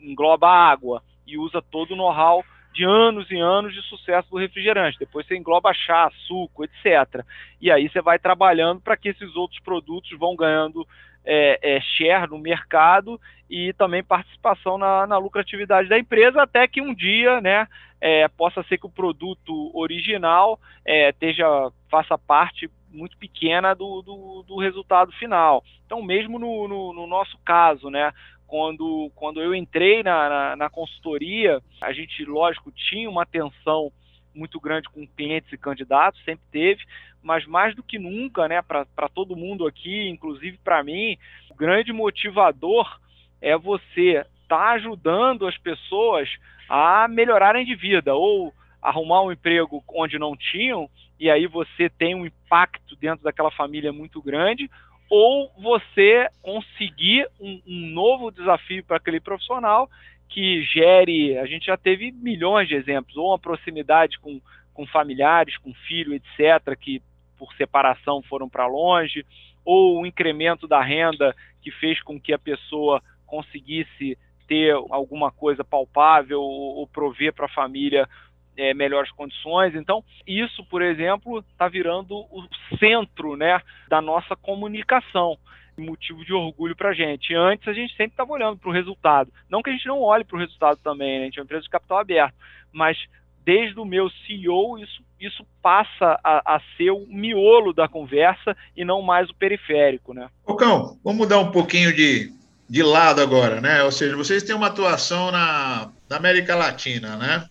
engloba 0.00 0.48
água 0.48 1.02
e 1.26 1.36
usa 1.36 1.60
todo 1.60 1.92
o 1.92 1.96
know-how 1.96 2.44
de 2.72 2.84
anos 2.84 3.28
e 3.30 3.38
anos 3.38 3.74
de 3.74 3.80
sucesso 3.82 4.30
do 4.30 4.36
refrigerante. 4.36 4.98
Depois 4.98 5.26
você 5.26 5.34
engloba 5.34 5.72
chá, 5.72 6.10
suco, 6.28 6.62
etc. 6.62 7.24
E 7.60 7.70
aí 7.70 7.88
você 7.88 8.02
vai 8.02 8.18
trabalhando 8.18 8.80
para 8.82 8.96
que 8.96 9.08
esses 9.08 9.34
outros 9.34 9.60
produtos 9.60 10.10
vão 10.18 10.36
ganhando 10.36 10.86
é, 11.26 11.58
é, 11.60 11.80
share 11.80 12.30
no 12.30 12.38
mercado 12.38 13.20
e 13.50 13.72
também 13.74 14.02
participação 14.02 14.78
na, 14.78 15.06
na, 15.06 15.18
lucratividade 15.18 15.88
da 15.88 15.98
empresa, 15.98 16.42
até 16.42 16.66
que 16.66 16.80
um 16.80 16.94
dia 16.94 17.40
né, 17.40 17.66
é, 18.00 18.28
possa 18.28 18.62
ser 18.64 18.78
que 18.78 18.86
o 18.86 18.90
produto 18.90 19.70
original 19.76 20.58
é, 20.84 21.10
esteja, 21.10 21.46
faça 21.90 22.16
parte 22.16 22.70
muito 22.92 23.16
pequena 23.18 23.74
do, 23.74 24.02
do, 24.02 24.44
do 24.46 24.58
resultado 24.58 25.12
final. 25.12 25.62
Então, 25.84 26.02
mesmo 26.02 26.38
no, 26.38 26.66
no, 26.68 26.92
no, 26.92 27.06
nosso 27.06 27.36
caso, 27.44 27.90
né, 27.90 28.12
quando, 28.46 29.10
quando 29.14 29.40
eu 29.40 29.54
entrei 29.54 30.02
na, 30.02 30.28
na, 30.28 30.56
na 30.56 30.70
consultoria, 30.70 31.60
a 31.80 31.92
gente, 31.92 32.24
lógico, 32.24 32.72
tinha 32.72 33.10
uma 33.10 33.22
atenção 33.22 33.92
muito 34.36 34.60
grande 34.60 34.88
com 34.88 35.06
clientes 35.06 35.52
e 35.52 35.58
candidatos, 35.58 36.22
sempre 36.24 36.44
teve, 36.52 36.84
mas 37.22 37.46
mais 37.46 37.74
do 37.74 37.82
que 37.82 37.98
nunca, 37.98 38.46
né, 38.46 38.62
para 38.62 39.08
todo 39.12 39.34
mundo 39.34 39.66
aqui, 39.66 40.08
inclusive 40.08 40.58
para 40.62 40.84
mim, 40.84 41.16
o 41.50 41.54
grande 41.54 41.92
motivador 41.92 43.00
é 43.40 43.56
você 43.56 44.24
estar 44.42 44.58
tá 44.58 44.70
ajudando 44.72 45.46
as 45.46 45.56
pessoas 45.58 46.28
a 46.68 47.08
melhorarem 47.08 47.64
de 47.64 47.74
vida 47.74 48.14
ou 48.14 48.52
arrumar 48.80 49.22
um 49.22 49.32
emprego 49.32 49.82
onde 49.88 50.18
não 50.18 50.36
tinham 50.36 50.88
e 51.18 51.30
aí 51.30 51.46
você 51.46 51.88
tem 51.88 52.14
um 52.14 52.26
impacto 52.26 52.94
dentro 52.96 53.24
daquela 53.24 53.50
família 53.50 53.92
muito 53.92 54.22
grande 54.22 54.70
ou 55.08 55.50
você 55.58 56.28
conseguir 56.42 57.28
um, 57.40 57.60
um 57.66 57.86
novo 57.90 58.30
desafio 58.30 58.84
para 58.84 58.96
aquele 58.96 59.20
profissional 59.20 59.88
que 60.28 60.62
gere, 60.62 61.38
a 61.38 61.46
gente 61.46 61.66
já 61.66 61.76
teve 61.76 62.12
milhões 62.12 62.68
de 62.68 62.74
exemplos, 62.74 63.16
ou 63.16 63.28
uma 63.28 63.38
proximidade 63.38 64.18
com, 64.18 64.40
com 64.74 64.86
familiares, 64.86 65.56
com 65.58 65.72
filho, 65.72 66.14
etc., 66.14 66.76
que 66.78 67.02
por 67.38 67.52
separação 67.54 68.22
foram 68.22 68.48
para 68.48 68.66
longe, 68.66 69.24
ou 69.64 70.00
o 70.00 70.06
incremento 70.06 70.66
da 70.66 70.82
renda 70.82 71.34
que 71.62 71.70
fez 71.70 72.00
com 72.02 72.20
que 72.20 72.32
a 72.32 72.38
pessoa 72.38 73.02
conseguisse 73.26 74.16
ter 74.46 74.72
alguma 74.90 75.30
coisa 75.30 75.64
palpável 75.64 76.40
ou, 76.40 76.76
ou 76.76 76.86
prover 76.86 77.32
para 77.32 77.46
a 77.46 77.52
família 77.52 78.08
é, 78.56 78.72
melhores 78.72 79.10
condições. 79.10 79.74
Então, 79.74 80.04
isso, 80.26 80.64
por 80.64 80.80
exemplo, 80.82 81.40
está 81.40 81.68
virando 81.68 82.16
o 82.16 82.46
centro 82.78 83.36
né, 83.36 83.60
da 83.88 84.00
nossa 84.00 84.36
comunicação 84.36 85.36
motivo 85.80 86.24
de 86.24 86.32
orgulho 86.32 86.76
para 86.76 86.90
a 86.90 86.94
gente. 86.94 87.34
Antes 87.34 87.66
a 87.68 87.72
gente 87.72 87.90
sempre 87.96 88.12
estava 88.12 88.32
olhando 88.32 88.56
para 88.56 88.68
o 88.68 88.72
resultado. 88.72 89.32
Não 89.48 89.62
que 89.62 89.70
a 89.70 89.72
gente 89.72 89.86
não 89.86 90.00
olhe 90.00 90.24
para 90.24 90.36
o 90.36 90.40
resultado 90.40 90.78
também, 90.82 91.18
né? 91.18 91.22
a 91.22 91.24
gente 91.24 91.38
é 91.38 91.42
uma 91.42 91.44
empresa 91.44 91.64
de 91.64 91.70
capital 91.70 91.98
aberto, 91.98 92.34
mas 92.72 92.98
desde 93.44 93.78
o 93.78 93.84
meu 93.84 94.10
CEO 94.10 94.78
isso, 94.78 95.02
isso 95.20 95.46
passa 95.62 96.18
a, 96.22 96.56
a, 96.56 96.60
ser 96.76 96.90
o 96.90 97.06
miolo 97.06 97.72
da 97.72 97.86
conversa 97.86 98.56
e 98.76 98.84
não 98.84 99.00
mais 99.00 99.30
o 99.30 99.34
periférico. 99.34 100.12
Né? 100.12 100.28
Ocão, 100.44 100.98
vamos 101.04 101.18
mudar 101.18 101.38
um 101.38 101.52
pouquinho 101.52 101.94
de, 101.94 102.32
de 102.68 102.82
lado 102.82 103.20
agora, 103.20 103.60
né? 103.60 103.84
Ou 103.84 103.92
seja, 103.92 104.16
vocês 104.16 104.42
têm 104.42 104.56
uma 104.56 104.66
atuação 104.66 105.30
na, 105.30 105.92
na 106.08 106.16
América 106.16 106.56
Latina, 106.56 107.16
né? 107.16 107.48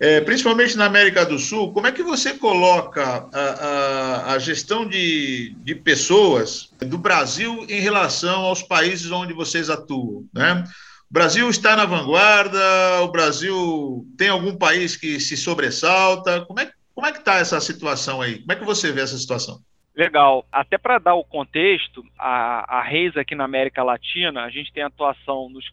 É, 0.00 0.18
principalmente 0.22 0.78
na 0.78 0.86
América 0.86 1.26
do 1.26 1.38
Sul, 1.38 1.74
como 1.74 1.86
é 1.86 1.92
que 1.92 2.02
você 2.02 2.32
coloca 2.32 3.28
a, 3.34 3.38
a, 3.38 4.32
a, 4.32 4.38
gestão 4.38 4.88
de, 4.88 5.54
de 5.58 5.74
pessoas 5.74 6.72
do 6.80 6.96
Brasil 6.96 7.66
em 7.68 7.80
relação 7.80 8.40
aos 8.40 8.62
países 8.62 9.10
onde 9.10 9.34
vocês 9.34 9.68
atuam? 9.68 10.24
Né? 10.32 10.64
O 11.10 11.12
Brasil 11.12 11.50
está 11.50 11.76
na 11.76 11.84
vanguarda, 11.84 12.58
o 13.02 13.08
Brasil 13.08 14.06
tem 14.16 14.30
algum 14.30 14.56
país 14.56 14.96
que 14.96 15.20
se 15.20 15.36
sobressalta? 15.36 16.46
Como 16.46 16.60
é, 16.60 16.70
como 16.94 17.06
é 17.06 17.12
que 17.12 17.18
está 17.18 17.34
essa 17.34 17.60
situação 17.60 18.22
aí? 18.22 18.38
Como 18.38 18.52
é 18.52 18.56
que 18.56 18.64
você 18.64 18.90
vê 18.90 19.02
essa 19.02 19.18
situação? 19.18 19.60
Legal. 19.94 20.46
Até 20.50 20.78
para 20.78 20.98
dar 20.98 21.14
o 21.14 21.24
contexto, 21.24 22.02
a, 22.18 22.78
a 22.78 22.82
Reis 22.82 23.14
aqui 23.18 23.34
na 23.34 23.44
América 23.44 23.82
Latina, 23.82 24.44
a 24.44 24.48
gente 24.48 24.72
tem 24.72 24.82
atuação, 24.82 25.50
nos, 25.50 25.66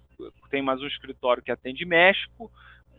tem 0.49 0.61
mais 0.61 0.81
um 0.81 0.87
escritório 0.87 1.41
que 1.41 1.51
atende 1.51 1.85
México, 1.85 2.51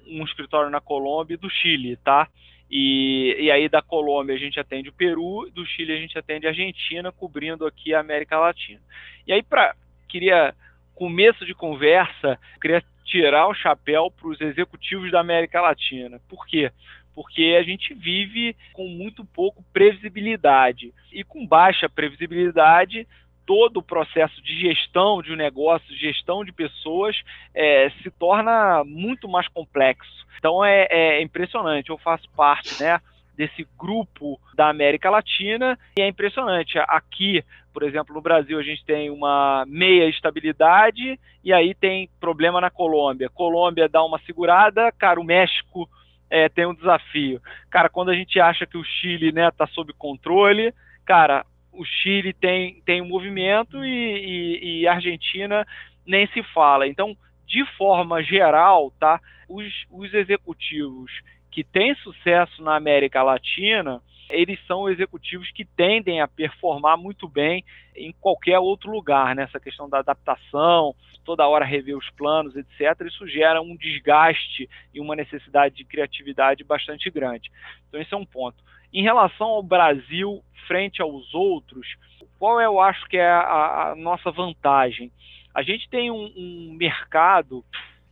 um 0.08 0.24
escritório 0.24 0.70
na 0.70 0.80
Colômbia 0.80 1.34
e 1.34 1.38
do 1.38 1.50
Chile, 1.50 1.96
tá? 1.96 2.28
E, 2.70 3.36
e 3.38 3.50
aí 3.50 3.68
da 3.68 3.80
Colômbia 3.80 4.34
a 4.34 4.38
gente 4.38 4.60
atende 4.60 4.88
o 4.88 4.92
Peru, 4.92 5.50
do 5.54 5.64
Chile 5.64 5.92
a 5.92 5.96
gente 5.96 6.18
atende 6.18 6.46
a 6.46 6.50
Argentina, 6.50 7.10
cobrindo 7.10 7.66
aqui 7.66 7.94
a 7.94 8.00
América 8.00 8.38
Latina. 8.38 8.80
E 9.26 9.32
aí 9.32 9.42
para 9.42 9.74
queria 10.08 10.54
começo 10.94 11.46
de 11.46 11.54
conversa, 11.54 12.38
queria 12.60 12.82
tirar 13.04 13.46
o 13.48 13.54
chapéu 13.54 14.10
para 14.10 14.28
os 14.28 14.40
executivos 14.40 15.10
da 15.10 15.20
América 15.20 15.60
Latina. 15.60 16.20
Por 16.28 16.46
quê? 16.46 16.70
Porque 17.14 17.56
a 17.58 17.62
gente 17.62 17.94
vive 17.94 18.54
com 18.72 18.86
muito 18.86 19.24
pouco 19.24 19.64
previsibilidade. 19.72 20.92
E 21.12 21.24
com 21.24 21.46
baixa 21.46 21.88
previsibilidade, 21.88 23.06
todo 23.48 23.78
o 23.78 23.82
processo 23.82 24.42
de 24.42 24.60
gestão 24.60 25.22
de 25.22 25.32
um 25.32 25.36
negócio, 25.36 25.96
gestão 25.96 26.44
de 26.44 26.52
pessoas, 26.52 27.16
é, 27.54 27.90
se 28.02 28.10
torna 28.10 28.84
muito 28.84 29.26
mais 29.26 29.48
complexo. 29.48 30.26
Então 30.38 30.62
é, 30.62 30.86
é, 30.90 31.22
impressionante. 31.22 31.88
Eu 31.88 31.96
faço 31.96 32.28
parte, 32.36 32.82
né? 32.82 33.00
desse 33.34 33.64
grupo 33.78 34.38
da 34.56 34.68
América 34.68 35.08
Latina 35.08 35.78
e 35.96 36.02
é 36.02 36.08
impressionante. 36.08 36.76
Aqui, 36.80 37.44
por 37.72 37.84
exemplo, 37.84 38.12
no 38.12 38.20
Brasil 38.20 38.58
a 38.58 38.62
gente 38.64 38.84
tem 38.84 39.10
uma 39.10 39.64
meia 39.68 40.08
estabilidade 40.08 41.18
e 41.44 41.52
aí 41.52 41.72
tem 41.72 42.10
problema 42.18 42.60
na 42.60 42.68
Colômbia. 42.68 43.30
Colômbia 43.30 43.88
dá 43.88 44.02
uma 44.02 44.18
segurada, 44.26 44.90
cara, 44.90 45.20
o 45.20 45.24
México 45.24 45.88
é, 46.28 46.48
tem 46.48 46.66
um 46.66 46.74
desafio. 46.74 47.40
Cara, 47.70 47.88
quando 47.88 48.10
a 48.10 48.14
gente 48.14 48.40
acha 48.40 48.66
que 48.66 48.76
o 48.76 48.82
Chile 48.82 49.28
está 49.28 49.40
né, 49.40 49.50
tá 49.52 49.68
sob 49.68 49.92
controle, 49.92 50.74
cara, 51.06 51.46
o 51.78 51.84
Chile 51.84 52.32
tem, 52.32 52.82
tem 52.84 53.00
um 53.00 53.06
movimento 53.06 53.84
e, 53.84 53.88
e, 53.88 54.80
e 54.80 54.88
a 54.88 54.94
Argentina 54.94 55.64
nem 56.04 56.26
se 56.28 56.42
fala. 56.42 56.88
Então, 56.88 57.16
de 57.46 57.64
forma 57.76 58.20
geral, 58.20 58.90
tá, 58.98 59.20
os, 59.48 59.64
os 59.88 60.12
executivos 60.12 61.10
que 61.52 61.62
têm 61.62 61.94
sucesso 61.96 62.62
na 62.62 62.74
América 62.74 63.22
Latina, 63.22 64.02
eles 64.28 64.58
são 64.66 64.88
executivos 64.88 65.50
que 65.52 65.64
tendem 65.64 66.20
a 66.20 66.26
performar 66.26 66.98
muito 66.98 67.28
bem 67.28 67.64
em 67.94 68.12
qualquer 68.12 68.58
outro 68.58 68.90
lugar, 68.90 69.34
nessa 69.36 69.58
né? 69.58 69.64
questão 69.64 69.88
da 69.88 70.00
adaptação, 70.00 70.94
toda 71.24 71.46
hora 71.46 71.64
rever 71.64 71.96
os 71.96 72.10
planos, 72.10 72.56
etc. 72.56 73.06
Isso 73.06 73.26
gera 73.28 73.62
um 73.62 73.76
desgaste 73.76 74.68
e 74.92 75.00
uma 75.00 75.14
necessidade 75.14 75.76
de 75.76 75.84
criatividade 75.84 76.64
bastante 76.64 77.08
grande. 77.08 77.50
Então, 77.88 78.00
esse 78.00 78.12
é 78.12 78.16
um 78.16 78.26
ponto. 78.26 78.67
Em 78.92 79.02
relação 79.02 79.48
ao 79.48 79.62
Brasil 79.62 80.42
frente 80.66 81.00
aos 81.00 81.32
outros, 81.34 81.86
qual 82.38 82.60
eu 82.60 82.80
acho 82.80 83.06
que 83.06 83.16
é 83.16 83.28
a, 83.28 83.90
a 83.90 83.94
nossa 83.96 84.30
vantagem? 84.30 85.10
A 85.54 85.62
gente 85.62 85.88
tem 85.88 86.10
um, 86.10 86.32
um, 86.36 86.76
mercado 86.78 87.64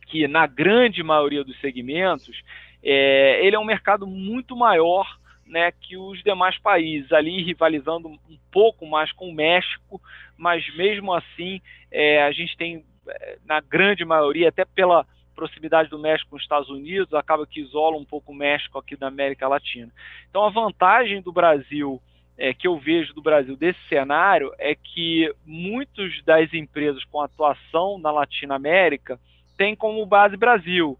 que, 0.07 0.27
na 0.27 0.45
grande 0.47 1.01
maioria 1.03 1.43
dos 1.43 1.59
segmentos, 1.61 2.41
é, 2.83 3.45
ele 3.45 3.55
é 3.55 3.59
um 3.59 3.65
mercado 3.65 4.05
muito 4.05 4.55
maior 4.55 5.07
né, 5.45 5.71
que 5.71 5.95
os 5.95 6.21
demais 6.23 6.57
países, 6.57 7.11
ali 7.11 7.41
rivalizando 7.41 8.09
um 8.09 8.37
pouco 8.51 8.85
mais 8.85 9.11
com 9.13 9.29
o 9.29 9.33
México, 9.33 10.01
mas 10.37 10.63
mesmo 10.75 11.13
assim 11.13 11.61
é, 11.89 12.23
a 12.23 12.31
gente 12.31 12.57
tem, 12.57 12.83
é, 13.07 13.37
na 13.45 13.61
grande 13.61 14.03
maioria, 14.03 14.49
até 14.49 14.65
pela 14.65 15.05
proximidade 15.37 15.89
do 15.89 15.99
México 15.99 16.31
com 16.31 16.35
os 16.35 16.41
Estados 16.41 16.67
Unidos, 16.67 17.13
acaba 17.13 17.45
que 17.45 17.61
isola 17.61 17.95
um 17.95 18.03
pouco 18.03 18.31
o 18.31 18.35
México 18.35 18.79
aqui 18.79 18.95
da 18.95 19.07
América 19.07 19.47
Latina. 19.47 19.91
Então 20.27 20.43
a 20.43 20.49
vantagem 20.49 21.21
do 21.21 21.31
Brasil 21.31 22.01
é, 22.35 22.53
que 22.53 22.67
eu 22.67 22.77
vejo 22.77 23.13
do 23.13 23.21
Brasil 23.21 23.55
desse 23.55 23.79
cenário 23.87 24.51
é 24.57 24.75
que 24.75 25.31
muitas 25.45 26.21
das 26.23 26.51
empresas 26.53 27.03
com 27.05 27.21
atuação 27.21 27.99
na 27.99 28.11
Latinoamérica 28.11 29.19
têm 29.55 29.75
como 29.75 30.05
base 30.05 30.35
Brasil. 30.35 30.97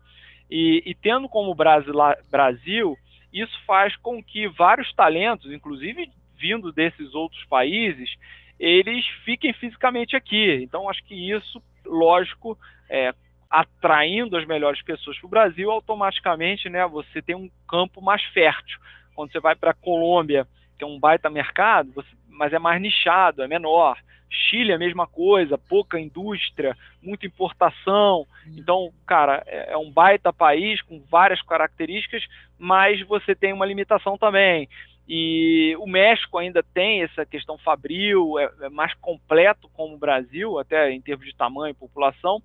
E, 0.49 0.83
e 0.85 0.93
tendo 0.95 1.27
como 1.27 1.53
base 1.53 1.91
Brasil, 2.29 2.95
isso 3.33 3.59
faz 3.65 3.95
com 3.97 4.23
que 4.23 4.47
vários 4.47 4.93
talentos, 4.93 5.51
inclusive 5.51 6.09
vindo 6.37 6.71
desses 6.71 7.13
outros 7.13 7.43
países, 7.45 8.15
eles 8.59 9.05
fiquem 9.25 9.53
fisicamente 9.53 10.15
aqui. 10.15 10.59
Então, 10.63 10.89
acho 10.89 11.03
que 11.03 11.15
isso, 11.31 11.61
lógico, 11.85 12.57
é, 12.89 13.13
atraindo 13.49 14.37
as 14.37 14.45
melhores 14.45 14.81
pessoas 14.81 15.17
para 15.17 15.27
o 15.27 15.29
Brasil, 15.29 15.71
automaticamente 15.71 16.69
né, 16.69 16.85
você 16.87 17.21
tem 17.21 17.35
um 17.35 17.49
campo 17.67 18.01
mais 18.01 18.23
fértil. 18.25 18.79
Quando 19.15 19.31
você 19.31 19.39
vai 19.39 19.55
para 19.55 19.71
a 19.71 19.75
Colômbia 19.75 20.47
que 20.77 20.83
é 20.83 20.87
um 20.87 20.99
baita 20.99 21.29
mercado, 21.29 21.91
você, 21.91 22.07
mas 22.29 22.53
é 22.53 22.59
mais 22.59 22.81
nichado, 22.81 23.41
é 23.41 23.47
menor. 23.47 23.97
Chile 24.29 24.71
é 24.71 24.75
a 24.75 24.79
mesma 24.79 25.07
coisa, 25.07 25.57
pouca 25.57 25.99
indústria, 25.99 26.77
muita 27.01 27.25
importação. 27.25 28.27
Então, 28.55 28.91
cara, 29.05 29.43
é, 29.47 29.73
é 29.73 29.77
um 29.77 29.89
baita 29.89 30.31
país 30.31 30.81
com 30.81 31.01
várias 31.09 31.41
características, 31.41 32.23
mas 32.59 33.01
você 33.07 33.33
tem 33.33 33.53
uma 33.53 33.65
limitação 33.65 34.17
também. 34.17 34.69
E 35.07 35.75
o 35.79 35.87
México 35.87 36.37
ainda 36.37 36.61
tem 36.61 37.01
essa 37.01 37.25
questão 37.25 37.57
fabril, 37.57 38.37
é, 38.37 38.51
é 38.63 38.69
mais 38.69 38.93
completo 38.95 39.69
como 39.73 39.95
o 39.95 39.99
Brasil, 39.99 40.59
até 40.59 40.91
em 40.91 41.01
termos 41.01 41.25
de 41.25 41.35
tamanho 41.35 41.71
e 41.71 41.73
população. 41.73 42.41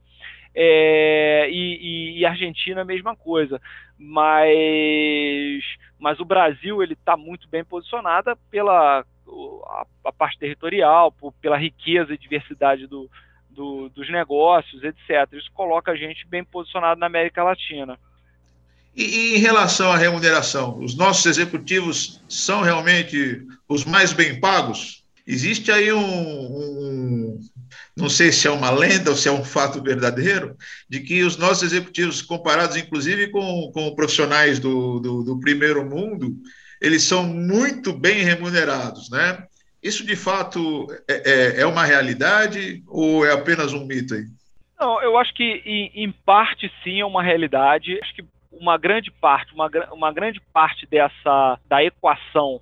É, 0.55 1.49
e, 1.51 2.19
e, 2.19 2.27
Argentina 2.27 2.83
a 2.83 2.85
mesma 2.85 3.17
coisa. 3.17 3.61
Mas, 3.99 5.65
mas 5.99 6.21
o 6.21 6.25
Brasil 6.25 6.83
ele 6.83 6.93
está 6.93 7.17
muito 7.17 7.49
bem 7.49 7.65
posicionado 7.65 8.37
pela 8.51 9.05
a, 9.67 9.87
a 10.05 10.13
parte 10.13 10.39
territorial, 10.39 11.13
por, 11.13 11.33
pela 11.35 11.57
riqueza 11.57 12.13
e 12.13 12.19
diversidade 12.19 12.87
do, 12.87 13.11
do, 13.49 13.89
dos 13.91 14.11
negócios, 14.11 14.83
etc. 14.83 15.33
Isso 15.33 15.51
coloca 15.53 15.93
a 15.93 15.97
gente 15.97 16.27
bem 16.27 16.45
posicionado 16.45 17.01
na 17.01 17.07
América 17.07 17.43
Latina. 17.43 17.99
E, 18.95 19.05
e, 19.05 19.37
em 19.37 19.39
relação 19.39 19.91
à 19.91 19.97
remuneração, 19.97 20.79
os 20.79 20.95
nossos 20.95 21.25
executivos 21.27 22.23
são 22.29 22.63
realmente 22.63 23.47
os 23.69 23.85
mais 23.85 24.13
bem 24.13 24.39
pagos? 24.39 25.03
Existe 25.27 25.71
aí 25.71 25.93
um, 25.93 26.01
um, 26.01 27.41
não 27.97 28.09
sei 28.09 28.33
se 28.33 28.47
é 28.47 28.51
uma 28.51 28.71
lenda 28.71 29.11
ou 29.11 29.17
se 29.17 29.29
é 29.29 29.33
um 29.33 29.45
fato 29.45 29.83
verdadeiro, 29.83 30.57
de 30.89 31.01
que 31.01 31.23
os 31.23 31.37
nossos 31.37 31.63
executivos, 31.63 32.23
comparados 32.23 32.77
inclusive 32.77 33.29
com, 33.29 33.71
com 33.73 33.95
profissionais 33.95 34.59
do, 34.59 35.01
do, 35.01 35.23
do 35.23 35.41
primeiro 35.41 35.85
mundo, 35.89 36.35
eles 36.81 37.03
são 37.03 37.25
muito 37.25 37.93
bem 37.93 38.23
remunerados, 38.23 39.11
né? 39.11 39.47
Isso 39.83 40.07
de 40.07 40.15
fato 40.15 40.87
é, 41.09 41.59
é, 41.59 41.61
é 41.63 41.67
uma 41.67 41.85
realidade 41.85 42.83
ou 42.87 43.27
é 43.27 43.33
apenas 43.33 43.73
um 43.73 43.85
mito 43.85 44.15
aí? 44.15 44.27
Não, 44.79 45.01
eu 45.03 45.17
acho 45.19 45.33
que 45.35 45.63
em, 45.65 45.91
em 45.95 46.13
parte 46.13 46.73
sim 46.83 47.01
é 47.01 47.05
uma 47.05 47.23
realidade. 47.23 47.99
Acho 48.01 48.15
que 48.15 48.25
uma 48.51 48.77
grande 48.77 49.11
parte, 49.11 49.53
uma, 49.55 49.71
uma 49.93 50.13
grande 50.13 50.41
parte 50.53 50.87
dessa 50.87 51.59
da 51.69 51.83
equação 51.83 52.61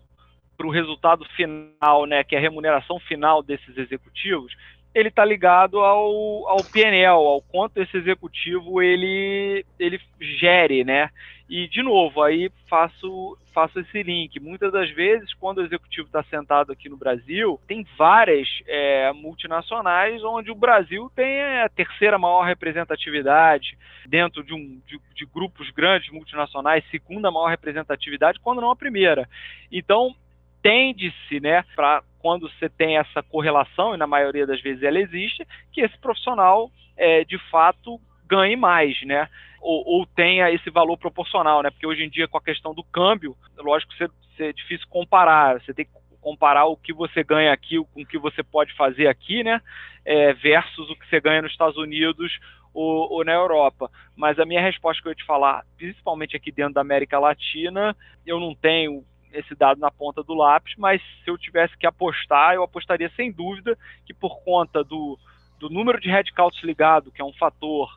para 0.56 0.66
o 0.66 0.70
resultado 0.70 1.24
final, 1.36 2.04
né, 2.06 2.22
que 2.22 2.34
é 2.34 2.38
a 2.38 2.40
remuneração 2.40 2.98
final 3.00 3.42
desses 3.42 3.76
executivos, 3.78 4.54
ele 4.94 5.08
está 5.08 5.24
ligado 5.24 5.80
ao, 5.80 6.48
ao 6.48 6.64
PNL, 6.64 7.14
ao 7.14 7.42
quanto 7.42 7.80
esse 7.80 7.96
executivo 7.96 8.82
ele, 8.82 9.64
ele 9.78 10.00
gere, 10.20 10.84
né? 10.84 11.10
E, 11.50 11.66
de 11.66 11.82
novo, 11.82 12.22
aí 12.22 12.48
faço, 12.68 13.36
faço 13.52 13.80
esse 13.80 14.02
link. 14.04 14.38
Muitas 14.38 14.72
das 14.72 14.88
vezes, 14.90 15.34
quando 15.34 15.58
o 15.58 15.64
executivo 15.64 16.06
está 16.06 16.22
sentado 16.22 16.70
aqui 16.70 16.88
no 16.88 16.96
Brasil, 16.96 17.60
tem 17.66 17.84
várias 17.98 18.48
é, 18.68 19.12
multinacionais 19.12 20.22
onde 20.22 20.52
o 20.52 20.54
Brasil 20.54 21.10
tem 21.14 21.42
a 21.58 21.68
terceira 21.68 22.16
maior 22.16 22.44
representatividade 22.44 23.76
dentro 24.06 24.44
de, 24.44 24.54
um, 24.54 24.80
de, 24.86 25.00
de 25.12 25.26
grupos 25.26 25.70
grandes 25.70 26.08
multinacionais, 26.12 26.84
segunda 26.88 27.32
maior 27.32 27.48
representatividade, 27.48 28.38
quando 28.38 28.60
não 28.60 28.70
a 28.70 28.76
primeira. 28.76 29.28
Então, 29.72 30.14
tende-se, 30.62 31.40
né, 31.40 31.64
para 31.74 32.02
quando 32.20 32.48
você 32.48 32.68
tem 32.68 32.98
essa 32.98 33.22
correlação, 33.22 33.94
e 33.94 33.98
na 33.98 34.06
maioria 34.06 34.46
das 34.46 34.60
vezes 34.60 34.82
ela 34.82 34.98
existe, 34.98 35.46
que 35.72 35.80
esse 35.80 35.98
profissional, 35.98 36.70
é, 36.96 37.24
de 37.24 37.38
fato, 37.50 37.98
ganhe 38.26 38.56
mais, 38.56 39.00
né? 39.02 39.28
Ou, 39.60 39.82
ou, 39.86 40.06
tenha 40.06 40.50
esse 40.50 40.70
valor 40.70 40.96
proporcional, 40.96 41.62
né? 41.62 41.70
Porque 41.70 41.86
hoje 41.86 42.04
em 42.04 42.08
dia, 42.08 42.28
com 42.28 42.38
a 42.38 42.42
questão 42.42 42.72
do 42.74 42.84
câmbio, 42.84 43.36
lógico 43.58 43.92
que 43.94 44.42
é 44.42 44.52
difícil 44.52 44.86
comparar, 44.88 45.60
você 45.60 45.74
tem 45.74 45.84
que 45.84 45.90
comparar 46.20 46.66
o 46.66 46.76
que 46.76 46.92
você 46.92 47.24
ganha 47.24 47.52
aqui 47.52 47.76
com 47.76 48.02
o 48.02 48.06
que 48.06 48.18
você 48.18 48.42
pode 48.42 48.72
fazer 48.74 49.06
aqui, 49.06 49.42
né? 49.42 49.60
É, 50.04 50.32
versus 50.34 50.88
o 50.90 50.96
que 50.96 51.08
você 51.08 51.20
ganha 51.20 51.42
nos 51.42 51.52
Estados 51.52 51.76
Unidos 51.76 52.38
ou, 52.72 53.12
ou, 53.12 53.24
na 53.24 53.32
Europa. 53.32 53.90
Mas 54.16 54.38
a 54.38 54.44
minha 54.44 54.60
resposta 54.60 55.02
que 55.02 55.08
eu 55.08 55.12
ia 55.12 55.16
te 55.16 55.24
falar, 55.24 55.64
principalmente 55.76 56.36
aqui 56.36 56.52
dentro 56.52 56.74
da 56.74 56.80
América 56.80 57.18
Latina, 57.18 57.96
eu 58.24 58.38
não 58.38 58.54
tenho 58.54 59.04
esse 59.32 59.54
dado 59.54 59.80
na 59.80 59.90
ponta 59.90 60.22
do 60.22 60.34
lápis, 60.34 60.74
mas 60.76 61.00
se 61.24 61.30
eu 61.30 61.38
tivesse 61.38 61.76
que 61.76 61.86
apostar, 61.86 62.54
eu 62.54 62.62
apostaria 62.62 63.10
sem 63.16 63.30
dúvida 63.30 63.76
que 64.04 64.12
por 64.12 64.42
conta 64.42 64.82
do, 64.82 65.18
do 65.58 65.68
número 65.68 66.00
de 66.00 66.08
headcounts 66.08 66.62
ligado, 66.62 67.12
que 67.12 67.22
é 67.22 67.24
um 67.24 67.32
fator, 67.32 67.88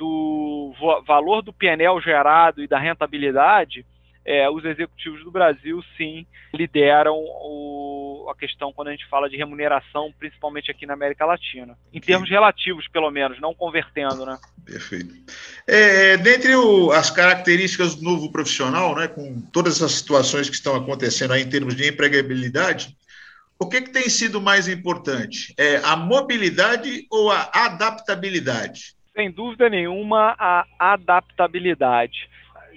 do 0.00 0.72
valor 1.06 1.42
do 1.42 1.52
PNL 1.52 2.00
gerado 2.00 2.62
e 2.62 2.66
da 2.66 2.78
rentabilidade, 2.78 3.84
é, 4.24 4.48
os 4.50 4.64
executivos 4.64 5.24
do 5.24 5.30
Brasil 5.30 5.82
sim 5.96 6.26
lideram 6.52 7.16
o, 7.16 8.28
a 8.30 8.34
questão 8.36 8.72
quando 8.72 8.88
a 8.88 8.90
gente 8.90 9.08
fala 9.08 9.30
de 9.30 9.36
remuneração, 9.36 10.12
principalmente 10.18 10.70
aqui 10.70 10.84
na 10.84 10.94
América 10.94 11.24
Latina. 11.24 11.76
Em 11.92 12.00
termos 12.00 12.28
relativos, 12.28 12.86
pelo 12.88 13.10
menos, 13.10 13.40
não 13.40 13.54
convertendo, 13.54 14.26
né? 14.26 14.38
Perfeito. 14.64 15.14
É, 15.66 16.16
dentre 16.16 16.54
o, 16.54 16.92
as 16.92 17.10
características 17.10 17.94
do 17.94 18.04
novo 18.04 18.30
profissional, 18.30 18.94
né, 18.94 19.08
com 19.08 19.40
todas 19.52 19.76
essas 19.76 19.92
situações 19.92 20.48
que 20.48 20.56
estão 20.56 20.76
acontecendo 20.76 21.32
aí 21.32 21.42
em 21.42 21.48
termos 21.48 21.74
de 21.74 21.88
empregabilidade, 21.88 22.96
o 23.58 23.68
que, 23.68 23.82
que 23.82 23.90
tem 23.90 24.08
sido 24.08 24.40
mais 24.40 24.68
importante? 24.68 25.54
É 25.58 25.76
a 25.78 25.96
mobilidade 25.96 27.06
ou 27.10 27.30
a 27.30 27.50
adaptabilidade? 27.52 28.94
Sem 29.14 29.30
dúvida 29.30 29.68
nenhuma, 29.68 30.34
a 30.38 30.64
adaptabilidade 30.78 32.28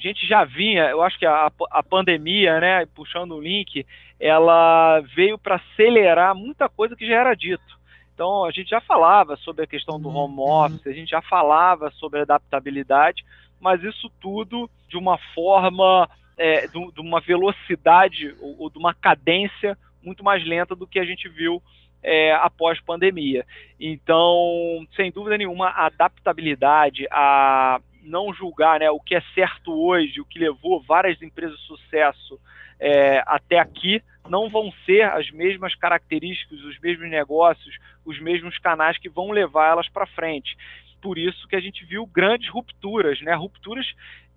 gente 0.04 0.28
já 0.28 0.44
vinha, 0.44 0.84
eu 0.90 1.02
acho 1.02 1.18
que 1.18 1.26
a, 1.26 1.50
a 1.72 1.82
pandemia, 1.82 2.60
né, 2.60 2.86
puxando 2.94 3.36
o 3.36 3.42
link, 3.42 3.86
ela 4.20 5.00
veio 5.16 5.38
para 5.38 5.56
acelerar 5.56 6.36
muita 6.36 6.68
coisa 6.68 6.96
que 6.96 7.08
já 7.08 7.16
era 7.16 7.34
dito. 7.34 7.82
Então, 8.14 8.46
a 8.46 8.52
gente 8.52 8.70
já 8.70 8.82
falava 8.82 9.36
sobre 9.38 9.64
a 9.64 9.68
questão 9.68 10.00
do 10.00 10.10
home 10.10 10.36
uhum. 10.36 10.44
office, 10.44 10.86
a 10.86 10.92
gente 10.92 11.10
já 11.10 11.22
falava 11.22 11.90
sobre 11.92 12.20
adaptabilidade, 12.20 13.24
mas 13.60 13.82
isso 13.82 14.12
tudo 14.22 14.70
de 14.90 14.98
uma 14.98 15.18
forma, 15.34 16.08
é, 16.38 16.68
de, 16.68 16.92
de, 16.92 17.02
uma 17.02 17.22
velocidade 17.22 18.36
ou, 18.40 18.64
ou, 18.64 18.70
de 18.70 18.78
uma 18.78 18.94
cadência 18.94 19.78
muito 20.04 20.24
mais 20.24 20.46
lenta 20.46 20.76
do 20.76 20.86
que 20.86 21.00
a 21.00 21.06
gente 21.06 21.30
viu 21.30 21.64
é, 22.04 22.34
após 22.36 22.80
pandemia. 22.82 23.46
Então, 23.80 24.86
sem 24.96 25.12
dúvida 25.12 25.38
nenhuma, 25.38 25.70
a 25.70 25.86
adaptabilidade, 25.86 27.08
a, 27.10 27.80
não 28.04 28.34
julgar 28.34 28.80
né, 28.80 28.90
o 28.90 29.00
que 29.00 29.16
é 29.16 29.22
certo 29.34 29.74
hoje, 29.74 30.22
o 30.22 30.26
que 30.26 30.40
levou 30.40 30.82
várias 30.82 31.22
empresas 31.22 31.58
de 31.58 31.66
sucesso 31.66 32.40
é, 32.80 33.24
até 33.26 33.60
aqui, 33.60 34.02
não 34.30 34.50
vão 34.50 34.72
ser 34.86 35.04
as 35.04 35.30
mesmas 35.32 35.76
características, 35.76 36.60
os 36.62 36.80
mesmos 36.80 37.10
negócios, 37.10 37.78
os 38.06 38.20
mesmos 38.20 38.58
canais 38.58 38.98
que 38.98 39.10
vão 39.10 39.32
levar 39.32 39.72
elas 39.72 39.90
para 39.90 40.06
frente. 40.06 40.56
Por 41.02 41.18
isso 41.18 41.48
que 41.48 41.56
a 41.56 41.60
gente 41.60 41.86
viu 41.86 42.06
grandes 42.06 42.50
rupturas, 42.50 43.20
né? 43.22 43.34
Rupturas 43.34 43.86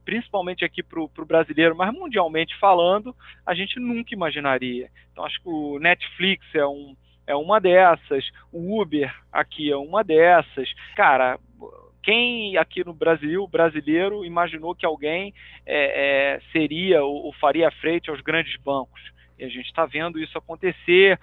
principalmente 0.07 0.64
aqui 0.64 0.85
para 0.85 1.00
o 1.00 1.26
brasileiro, 1.26 1.76
mas 1.76 1.92
mundialmente 1.92 2.57
falando, 2.61 3.14
a 3.44 3.52
gente 3.55 3.81
nunca 3.81 4.14
imaginaria. 4.14 4.88
Então, 5.11 5.24
acho 5.24 5.42
que 5.42 5.48
o 5.48 5.81
Netflix 5.81 6.46
é, 6.55 6.64
um, 6.64 6.96
é 7.26 7.35
uma 7.35 7.61
dessas, 7.61 8.24
o 8.52 8.81
Uber 8.81 9.12
aqui 9.33 9.70
é 9.70 9.76
uma 9.76 10.05
dessas. 10.05 10.72
Cara, 10.94 11.40
quem 12.07 12.57
aqui 12.57 12.85
no 12.85 12.95
Brasil, 12.95 13.49
brasileiro, 13.49 14.25
imaginou 14.25 14.77
que 14.77 14.87
alguém 14.87 15.35
é, 15.66 16.37
é, 16.37 16.40
seria 16.53 17.03
ou, 17.03 17.33
faria 17.33 17.69
frente 17.69 18.09
aos 18.09 18.21
grandes 18.21 18.57
bancos? 18.62 19.01
E 19.37 19.45
a 19.45 19.49
gente 19.49 19.66
está 19.66 19.85
vendo 19.85 20.16
isso 20.21 20.38
acontecer. 20.38 21.19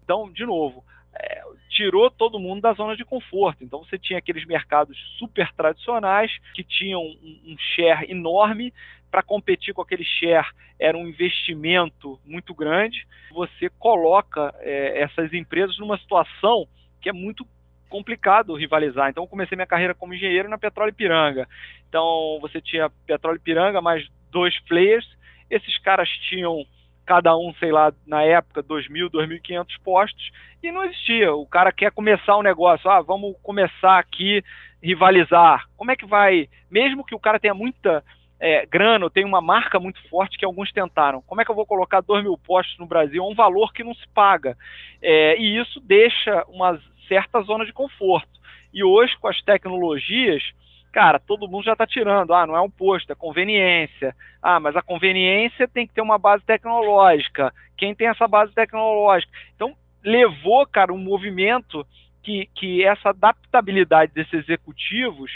Então, 0.00 0.30
de 0.30 0.46
novo, 0.46 0.84
é, 1.12 1.42
tirou 1.68 2.08
todo 2.08 2.38
mundo 2.38 2.60
da 2.60 2.72
zona 2.72 2.96
de 2.96 3.04
conforto. 3.04 3.64
Então 3.64 3.80
você 3.80 3.98
tinha 3.98 4.20
aqueles 4.20 4.46
mercados 4.46 4.96
super 5.18 5.52
tradicionais 5.54 6.30
que 6.54 6.62
tinham 6.62 7.02
um, 7.02 7.40
um 7.44 7.56
share 7.74 8.08
enorme. 8.08 8.72
Para 9.10 9.24
competir 9.24 9.74
com 9.74 9.82
aquele 9.82 10.04
share 10.04 10.46
era 10.78 10.96
um 10.96 11.08
investimento 11.08 12.20
muito 12.24 12.54
grande. 12.54 13.08
Você 13.32 13.68
coloca 13.70 14.54
é, 14.60 15.00
essas 15.00 15.32
empresas 15.32 15.76
numa 15.78 15.98
situação 15.98 16.68
que 17.00 17.08
é 17.08 17.12
muito 17.12 17.44
complicado 17.88 18.54
rivalizar. 18.54 19.10
Então 19.10 19.24
eu 19.24 19.28
comecei 19.28 19.56
minha 19.56 19.66
carreira 19.66 19.94
como 19.94 20.14
engenheiro 20.14 20.48
na 20.48 20.58
Petróleo 20.58 20.94
Piranga. 20.94 21.48
Então 21.88 22.38
você 22.40 22.60
tinha 22.60 22.90
Petróleo 23.06 23.40
Piranga 23.40 23.80
mais 23.80 24.06
dois 24.30 24.58
players. 24.64 25.06
Esses 25.50 25.78
caras 25.78 26.08
tinham 26.28 26.64
cada 27.08 27.34
um, 27.34 27.54
sei 27.54 27.72
lá, 27.72 27.90
na 28.06 28.22
época, 28.22 28.62
2.000, 28.62 29.08
2.500 29.08 29.66
postos, 29.82 30.30
e 30.62 30.70
não 30.70 30.84
existia. 30.84 31.32
O 31.32 31.46
cara 31.46 31.72
quer 31.72 31.90
começar 31.90 32.36
um 32.36 32.42
negócio, 32.42 32.88
ah, 32.90 33.00
vamos 33.00 33.34
começar 33.42 33.98
aqui, 33.98 34.44
rivalizar. 34.82 35.64
Como 35.74 35.90
é 35.90 35.96
que 35.96 36.04
vai, 36.04 36.50
mesmo 36.70 37.02
que 37.02 37.14
o 37.14 37.18
cara 37.18 37.40
tenha 37.40 37.54
muita 37.54 38.04
é, 38.38 38.66
grana, 38.66 39.06
ou 39.06 39.10
tenha 39.10 39.26
uma 39.26 39.40
marca 39.40 39.80
muito 39.80 40.06
forte 40.10 40.36
que 40.36 40.44
alguns 40.44 40.70
tentaram, 40.70 41.22
como 41.22 41.40
é 41.40 41.46
que 41.46 41.50
eu 41.50 41.54
vou 41.54 41.64
colocar 41.64 42.02
2 42.02 42.22
mil 42.22 42.36
postos 42.36 42.78
no 42.78 42.86
Brasil? 42.86 43.24
É 43.24 43.26
um 43.26 43.34
valor 43.34 43.72
que 43.72 43.82
não 43.82 43.94
se 43.94 44.06
paga. 44.14 44.54
É, 45.00 45.38
e 45.38 45.58
isso 45.58 45.80
deixa 45.80 46.44
uma 46.48 46.78
certa 47.08 47.40
zona 47.40 47.64
de 47.64 47.72
conforto. 47.72 48.28
E 48.72 48.84
hoje, 48.84 49.16
com 49.18 49.26
as 49.28 49.40
tecnologias, 49.42 50.42
cara, 50.92 51.18
todo 51.18 51.48
mundo 51.48 51.64
já 51.64 51.72
está 51.72 51.86
tirando. 51.86 52.32
Ah, 52.34 52.46
não 52.46 52.56
é 52.56 52.60
um 52.60 52.70
posto, 52.70 53.10
é 53.10 53.14
conveniência. 53.14 54.14
Ah, 54.42 54.60
mas 54.60 54.76
a 54.76 54.82
conveniência 54.82 55.66
tem 55.66 55.86
que 55.86 55.94
ter 55.94 56.02
uma 56.02 56.18
base 56.18 56.44
tecnológica. 56.44 57.52
Quem 57.76 57.94
tem 57.94 58.08
essa 58.08 58.28
base 58.28 58.52
tecnológica? 58.52 59.32
Então, 59.54 59.74
levou, 60.04 60.66
cara, 60.66 60.92
um 60.92 60.98
movimento 60.98 61.86
que, 62.22 62.48
que 62.54 62.84
essa 62.84 63.10
adaptabilidade 63.10 64.12
desses 64.12 64.34
executivos 64.34 65.30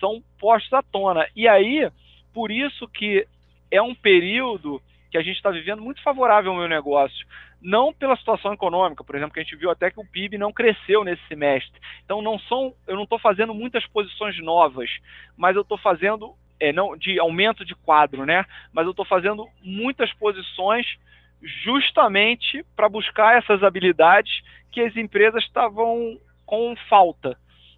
são 0.00 0.22
postos 0.38 0.72
à 0.72 0.82
tona. 0.82 1.26
E 1.36 1.46
aí, 1.46 1.88
por 2.34 2.50
isso 2.50 2.88
que 2.88 3.26
é 3.70 3.80
um 3.80 3.94
período 3.94 4.82
que 5.12 5.18
a 5.18 5.22
gente 5.22 5.36
está 5.36 5.50
vivendo 5.50 5.80
muito 5.80 6.02
favorável 6.02 6.50
ao 6.50 6.58
meu 6.58 6.68
negócio 6.68 7.24
não 7.62 7.92
pela 7.92 8.16
situação 8.16 8.52
econômica, 8.52 9.04
por 9.04 9.14
exemplo, 9.14 9.32
que 9.32 9.40
a 9.40 9.42
gente 9.42 9.56
viu 9.56 9.70
até 9.70 9.90
que 9.90 10.00
o 10.00 10.04
PIB 10.04 10.36
não 10.36 10.52
cresceu 10.52 11.04
nesse 11.04 11.22
semestre. 11.28 11.80
Então 12.04 12.20
não 12.20 12.38
são, 12.40 12.74
eu 12.86 12.96
não 12.96 13.04
estou 13.04 13.18
fazendo 13.18 13.54
muitas 13.54 13.86
posições 13.86 14.36
novas, 14.42 14.90
mas 15.36 15.54
eu 15.54 15.62
estou 15.62 15.78
fazendo 15.78 16.34
é, 16.58 16.72
não 16.72 16.96
de 16.96 17.18
aumento 17.20 17.64
de 17.64 17.74
quadro, 17.74 18.26
né? 18.26 18.44
Mas 18.72 18.84
eu 18.84 18.90
estou 18.90 19.04
fazendo 19.04 19.46
muitas 19.62 20.12
posições 20.14 20.86
justamente 21.64 22.64
para 22.74 22.88
buscar 22.88 23.38
essas 23.38 23.62
habilidades 23.62 24.42
que 24.70 24.80
as 24.80 24.96
empresas 24.96 25.44
estavam 25.44 26.18
com 26.44 26.74
falta. 26.88 27.36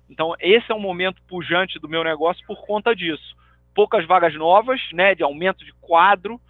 Então 0.08 0.34
esse 0.40 0.72
é 0.72 0.74
um 0.74 0.80
momento 0.80 1.20
pujante 1.28 1.78
do 1.78 1.88
meu 1.88 2.02
negócio 2.02 2.44
por 2.46 2.64
conta 2.66 2.96
disso. 2.96 3.36
Poucas 3.74 4.06
vagas 4.06 4.34
novas, 4.34 4.80
né? 4.92 5.14
De 5.14 5.22
aumento 5.22 5.64
de 5.64 5.72
quadro, 5.74 6.40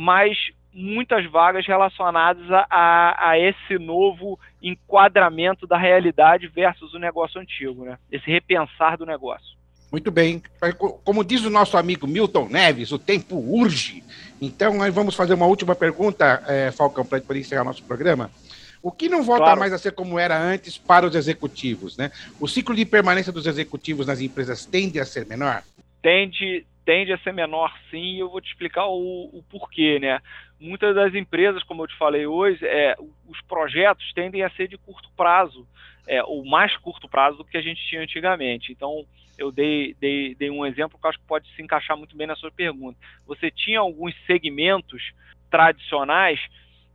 mas 0.00 0.38
muitas 0.72 1.28
vagas 1.28 1.66
relacionadas 1.66 2.48
a, 2.70 3.30
a, 3.30 3.36
esse 3.36 3.76
novo 3.80 4.38
enquadramento 4.62 5.66
da 5.66 5.76
realidade 5.76 6.46
versus 6.46 6.94
o 6.94 7.00
negócio 7.00 7.40
antigo, 7.40 7.84
né? 7.84 7.98
Esse 8.12 8.30
repensar 8.30 8.96
do 8.96 9.04
negócio. 9.04 9.58
Muito 9.90 10.12
bem. 10.12 10.40
Como 11.02 11.24
diz 11.24 11.44
o 11.44 11.50
nosso 11.50 11.76
amigo 11.76 12.06
Milton 12.06 12.46
Neves, 12.48 12.92
o 12.92 12.98
tempo 12.98 13.34
urge. 13.38 14.04
Então, 14.40 14.74
nós 14.74 14.94
vamos 14.94 15.16
fazer 15.16 15.34
uma 15.34 15.46
última 15.46 15.74
pergunta, 15.74 16.44
é, 16.46 16.70
Falcão, 16.70 17.04
para 17.04 17.36
encerrar 17.36 17.64
nosso 17.64 17.82
programa. 17.82 18.30
O 18.80 18.92
que 18.92 19.08
não 19.08 19.24
volta 19.24 19.46
claro. 19.46 19.58
mais 19.58 19.72
a 19.72 19.78
ser 19.78 19.90
como 19.90 20.16
era 20.16 20.40
antes 20.40 20.78
para 20.78 21.06
os 21.06 21.16
executivos, 21.16 21.96
né? 21.96 22.12
O 22.38 22.46
ciclo 22.46 22.76
de 22.76 22.84
permanência 22.84 23.32
dos 23.32 23.48
executivos 23.48 24.06
nas 24.06 24.20
empresas 24.20 24.64
tende 24.64 25.00
a 25.00 25.04
ser 25.04 25.26
menor? 25.26 25.64
Tende, 26.00 26.64
tende 26.88 27.12
a 27.12 27.18
ser 27.18 27.34
menor 27.34 27.70
sim, 27.90 28.14
e 28.14 28.18
eu 28.20 28.30
vou 28.30 28.40
te 28.40 28.48
explicar 28.48 28.86
o, 28.86 29.28
o 29.30 29.44
porquê, 29.50 29.98
né? 29.98 30.22
Muitas 30.58 30.94
das 30.94 31.14
empresas, 31.14 31.62
como 31.64 31.82
eu 31.82 31.86
te 31.86 31.94
falei 31.98 32.26
hoje, 32.26 32.66
é, 32.66 32.96
os 33.26 33.38
projetos 33.42 34.10
tendem 34.14 34.42
a 34.42 34.48
ser 34.48 34.68
de 34.68 34.78
curto 34.78 35.10
prazo, 35.14 35.68
é, 36.06 36.24
ou 36.24 36.46
mais 36.46 36.74
curto 36.78 37.06
prazo 37.06 37.36
do 37.36 37.44
que 37.44 37.58
a 37.58 37.60
gente 37.60 37.86
tinha 37.86 38.00
antigamente. 38.00 38.72
Então, 38.72 39.04
eu 39.36 39.52
dei, 39.52 39.94
dei, 40.00 40.34
dei 40.34 40.48
um 40.48 40.64
exemplo 40.64 40.98
que 40.98 41.04
eu 41.04 41.10
acho 41.10 41.18
que 41.18 41.26
pode 41.26 41.46
se 41.54 41.60
encaixar 41.60 41.94
muito 41.94 42.16
bem 42.16 42.26
na 42.26 42.36
sua 42.36 42.50
pergunta. 42.50 42.98
Você 43.26 43.50
tinha 43.50 43.80
alguns 43.80 44.14
segmentos 44.24 45.12
tradicionais 45.50 46.40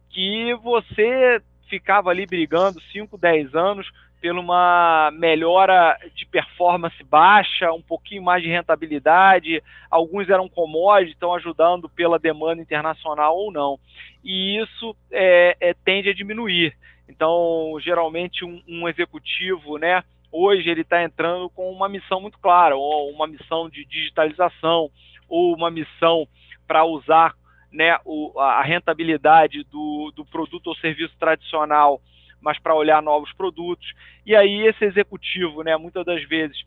que 0.10 0.56
você 0.56 1.40
ficava 1.70 2.10
ali 2.10 2.26
brigando 2.26 2.82
5, 2.92 3.16
10 3.16 3.54
anos 3.54 3.92
pela 4.24 4.40
uma 4.40 5.12
melhora 5.12 6.00
de 6.16 6.26
performance 6.26 7.04
baixa, 7.04 7.74
um 7.74 7.82
pouquinho 7.82 8.24
mais 8.24 8.42
de 8.42 8.48
rentabilidade. 8.48 9.62
Alguns 9.92 10.30
eram 10.30 10.48
commodities, 10.48 11.14
estão 11.14 11.34
ajudando 11.36 11.90
pela 11.90 12.18
demanda 12.18 12.62
internacional 12.62 13.36
ou 13.36 13.52
não. 13.52 13.78
E 14.24 14.58
isso 14.64 14.96
é, 15.12 15.58
é, 15.60 15.74
tende 15.74 16.08
a 16.08 16.14
diminuir. 16.14 16.74
Então, 17.10 17.76
geralmente, 17.82 18.46
um, 18.46 18.64
um 18.66 18.88
executivo, 18.88 19.78
né, 19.78 20.02
hoje 20.32 20.70
ele 20.70 20.84
está 20.84 21.04
entrando 21.04 21.50
com 21.50 21.70
uma 21.70 21.90
missão 21.90 22.22
muito 22.22 22.40
clara, 22.40 22.78
ou 22.78 23.12
uma 23.12 23.28
missão 23.28 23.70
de 23.70 23.84
digitalização, 23.84 24.90
ou 25.28 25.54
uma 25.54 25.70
missão 25.70 26.26
para 26.66 26.86
usar 26.86 27.34
né, 27.74 27.98
o, 28.06 28.40
a 28.40 28.64
rentabilidade 28.64 29.66
do, 29.66 30.14
do 30.16 30.24
produto 30.24 30.68
ou 30.68 30.76
serviço 30.78 31.14
tradicional 31.20 32.00
mas 32.44 32.60
para 32.60 32.76
olhar 32.76 33.02
novos 33.02 33.32
produtos. 33.34 33.94
E 34.26 34.36
aí 34.36 34.68
esse 34.68 34.84
executivo, 34.86 35.64
né, 35.64 35.78
muitas 35.78 36.06
das 36.06 36.24
vezes 36.24 36.58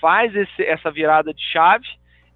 faz 0.00 0.34
esse, 0.34 0.62
essa 0.62 0.90
virada 0.90 1.32
de 1.34 1.42
chave 1.42 1.86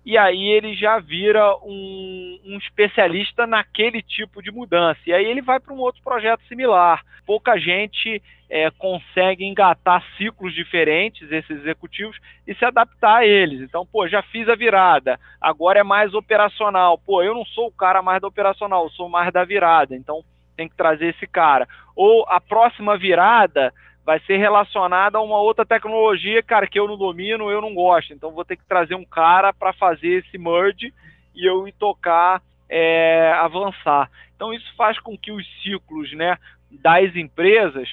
e 0.05 0.16
aí 0.16 0.48
ele 0.48 0.74
já 0.74 0.98
vira 0.98 1.55
um, 1.59 2.40
um, 2.44 2.59
especialista 2.59 3.46
naquele 3.46 4.00
tipo 4.00 4.42
de 4.42 4.50
mudança. 4.50 5.00
E 5.07 5.12
aí 5.12 5.24
ele 5.24 5.42
vai 5.42 5.61
para 5.61 5.74
um 5.74 5.79
outro 5.79 6.03
projeto 6.03 6.42
similar. 6.48 7.05
Pouca 7.26 7.59
gente 7.59 8.22
é, 8.48 8.70
consegue 8.70 9.44
engatar 9.44 10.03
ciclos 10.16 10.55
diferentes, 10.55 11.31
esses 11.31 11.50
executivos, 11.50 12.18
e 12.46 12.55
se 12.55 12.64
adaptar 12.64 13.18
a 13.18 13.26
eles. 13.26 13.61
Então, 13.61 13.85
pô, 13.85 14.09
já 14.09 14.22
fiz 14.22 14.48
a 14.48 14.55
virada, 14.55 15.20
agora 15.40 15.81
é 15.81 15.85
mais 15.85 16.14
operacional. 16.14 16.96
Pô, 16.98 17.22
eu 17.22 17.35
não 17.35 17.44
sou 17.44 17.66
o 17.68 17.72
cara 17.72 18.00
mais 18.00 18.22
da 18.22 18.29
operacional, 18.29 18.85
eu 18.85 18.90
sou 18.90 19.09
mais 19.09 19.31
da 19.33 19.44
virada. 19.44 19.94
Então, 19.94 20.24
tem 20.61 20.68
que 20.68 20.77
trazer 20.77 21.07
esse 21.07 21.27
cara. 21.27 21.66
Ou 21.96 22.27
a 22.29 22.38
próxima 22.38 22.99
virada 22.99 23.73
vai 24.05 24.20
ser 24.20 24.37
relacionada 24.37 25.16
a 25.16 25.23
uma 25.23 25.40
outra 25.40 25.64
tecnologia, 25.64 26.42
cara, 26.42 26.66
que 26.66 26.79
eu 26.79 26.87
não 26.87 26.99
domino, 26.99 27.51
eu 27.51 27.62
não 27.62 27.75
gosto. 27.75 28.12
Então 28.12 28.31
vou 28.31 28.44
ter 28.44 28.57
que 28.57 28.66
trazer 28.66 28.94
um 28.94 29.05
cara 29.05 29.55
para 29.55 29.73
fazer 29.73 30.23
esse 30.23 30.37
merge 30.37 30.92
e 31.35 31.49
eu 31.49 31.66
ir 31.66 31.73
tocar, 31.73 32.42
é, 32.68 33.33
avançar. 33.40 34.11
Então 34.37 34.53
isso 34.53 34.70
faz 34.77 34.99
com 34.99 35.16
que 35.16 35.33
os 35.33 35.46
ciclos, 35.62 36.12
né, 36.12 36.37
das 36.70 37.16
empresas 37.16 37.88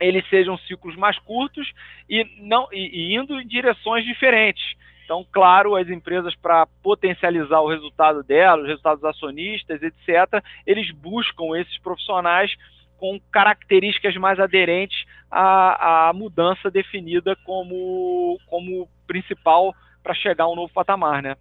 eles 0.00 0.28
sejam 0.28 0.58
ciclos 0.58 0.96
mais 0.96 1.16
curtos 1.20 1.72
e 2.10 2.26
não 2.40 2.66
e, 2.72 3.12
e 3.12 3.14
indo 3.14 3.40
em 3.40 3.46
direções 3.46 4.04
diferentes. 4.04 4.74
Então, 5.12 5.26
claro, 5.30 5.76
as 5.76 5.90
empresas, 5.90 6.34
para 6.34 6.66
potencializar 6.82 7.60
o 7.60 7.68
resultado 7.68 8.22
delas, 8.22 8.62
os 8.62 8.68
resultados 8.68 9.04
acionistas, 9.04 9.82
etc., 9.82 10.42
eles 10.66 10.90
buscam 10.90 11.54
esses 11.54 11.76
profissionais 11.80 12.50
com 12.96 13.20
características 13.30 14.16
mais 14.16 14.40
aderentes 14.40 15.04
à, 15.30 16.08
à 16.08 16.12
mudança 16.14 16.70
definida 16.70 17.36
como, 17.44 18.38
como 18.46 18.88
principal 19.06 19.74
para 20.02 20.14
chegar 20.14 20.44
a 20.44 20.48
um 20.48 20.56
novo 20.56 20.72
patamar, 20.72 21.22
né? 21.22 21.36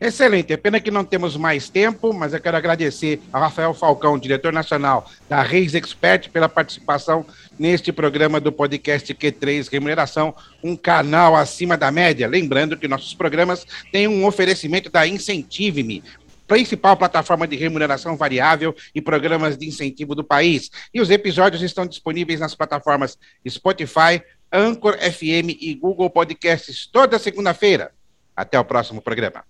Excelente. 0.00 0.50
É 0.50 0.56
pena 0.56 0.80
que 0.80 0.90
não 0.90 1.04
temos 1.04 1.36
mais 1.36 1.68
tempo, 1.68 2.12
mas 2.14 2.32
eu 2.32 2.40
quero 2.40 2.56
agradecer 2.56 3.20
ao 3.30 3.42
Rafael 3.42 3.74
Falcão, 3.74 4.18
diretor 4.18 4.50
nacional 4.50 5.10
da 5.28 5.42
Reis 5.42 5.74
Expert, 5.74 6.30
pela 6.30 6.48
participação 6.48 7.26
neste 7.58 7.92
programa 7.92 8.40
do 8.40 8.50
podcast 8.50 9.12
Q3 9.14 9.70
Remuneração, 9.70 10.34
um 10.64 10.74
canal 10.74 11.36
acima 11.36 11.76
da 11.76 11.90
média. 11.90 12.26
Lembrando 12.26 12.78
que 12.78 12.88
nossos 12.88 13.12
programas 13.12 13.66
têm 13.92 14.08
um 14.08 14.24
oferecimento 14.24 14.88
da 14.88 15.06
Incentive-me, 15.06 16.02
principal 16.46 16.96
plataforma 16.96 17.46
de 17.46 17.56
remuneração 17.56 18.16
variável 18.16 18.74
e 18.94 19.02
programas 19.02 19.58
de 19.58 19.68
incentivo 19.68 20.14
do 20.14 20.24
país. 20.24 20.70
E 20.94 21.00
os 21.02 21.10
episódios 21.10 21.60
estão 21.60 21.86
disponíveis 21.86 22.40
nas 22.40 22.54
plataformas 22.54 23.18
Spotify, 23.46 24.22
Anchor 24.50 24.96
FM 24.98 25.60
e 25.60 25.74
Google 25.74 26.08
Podcasts 26.08 26.86
toda 26.86 27.18
segunda-feira. 27.18 27.92
Até 28.34 28.58
o 28.58 28.64
próximo 28.64 29.02
programa. 29.02 29.49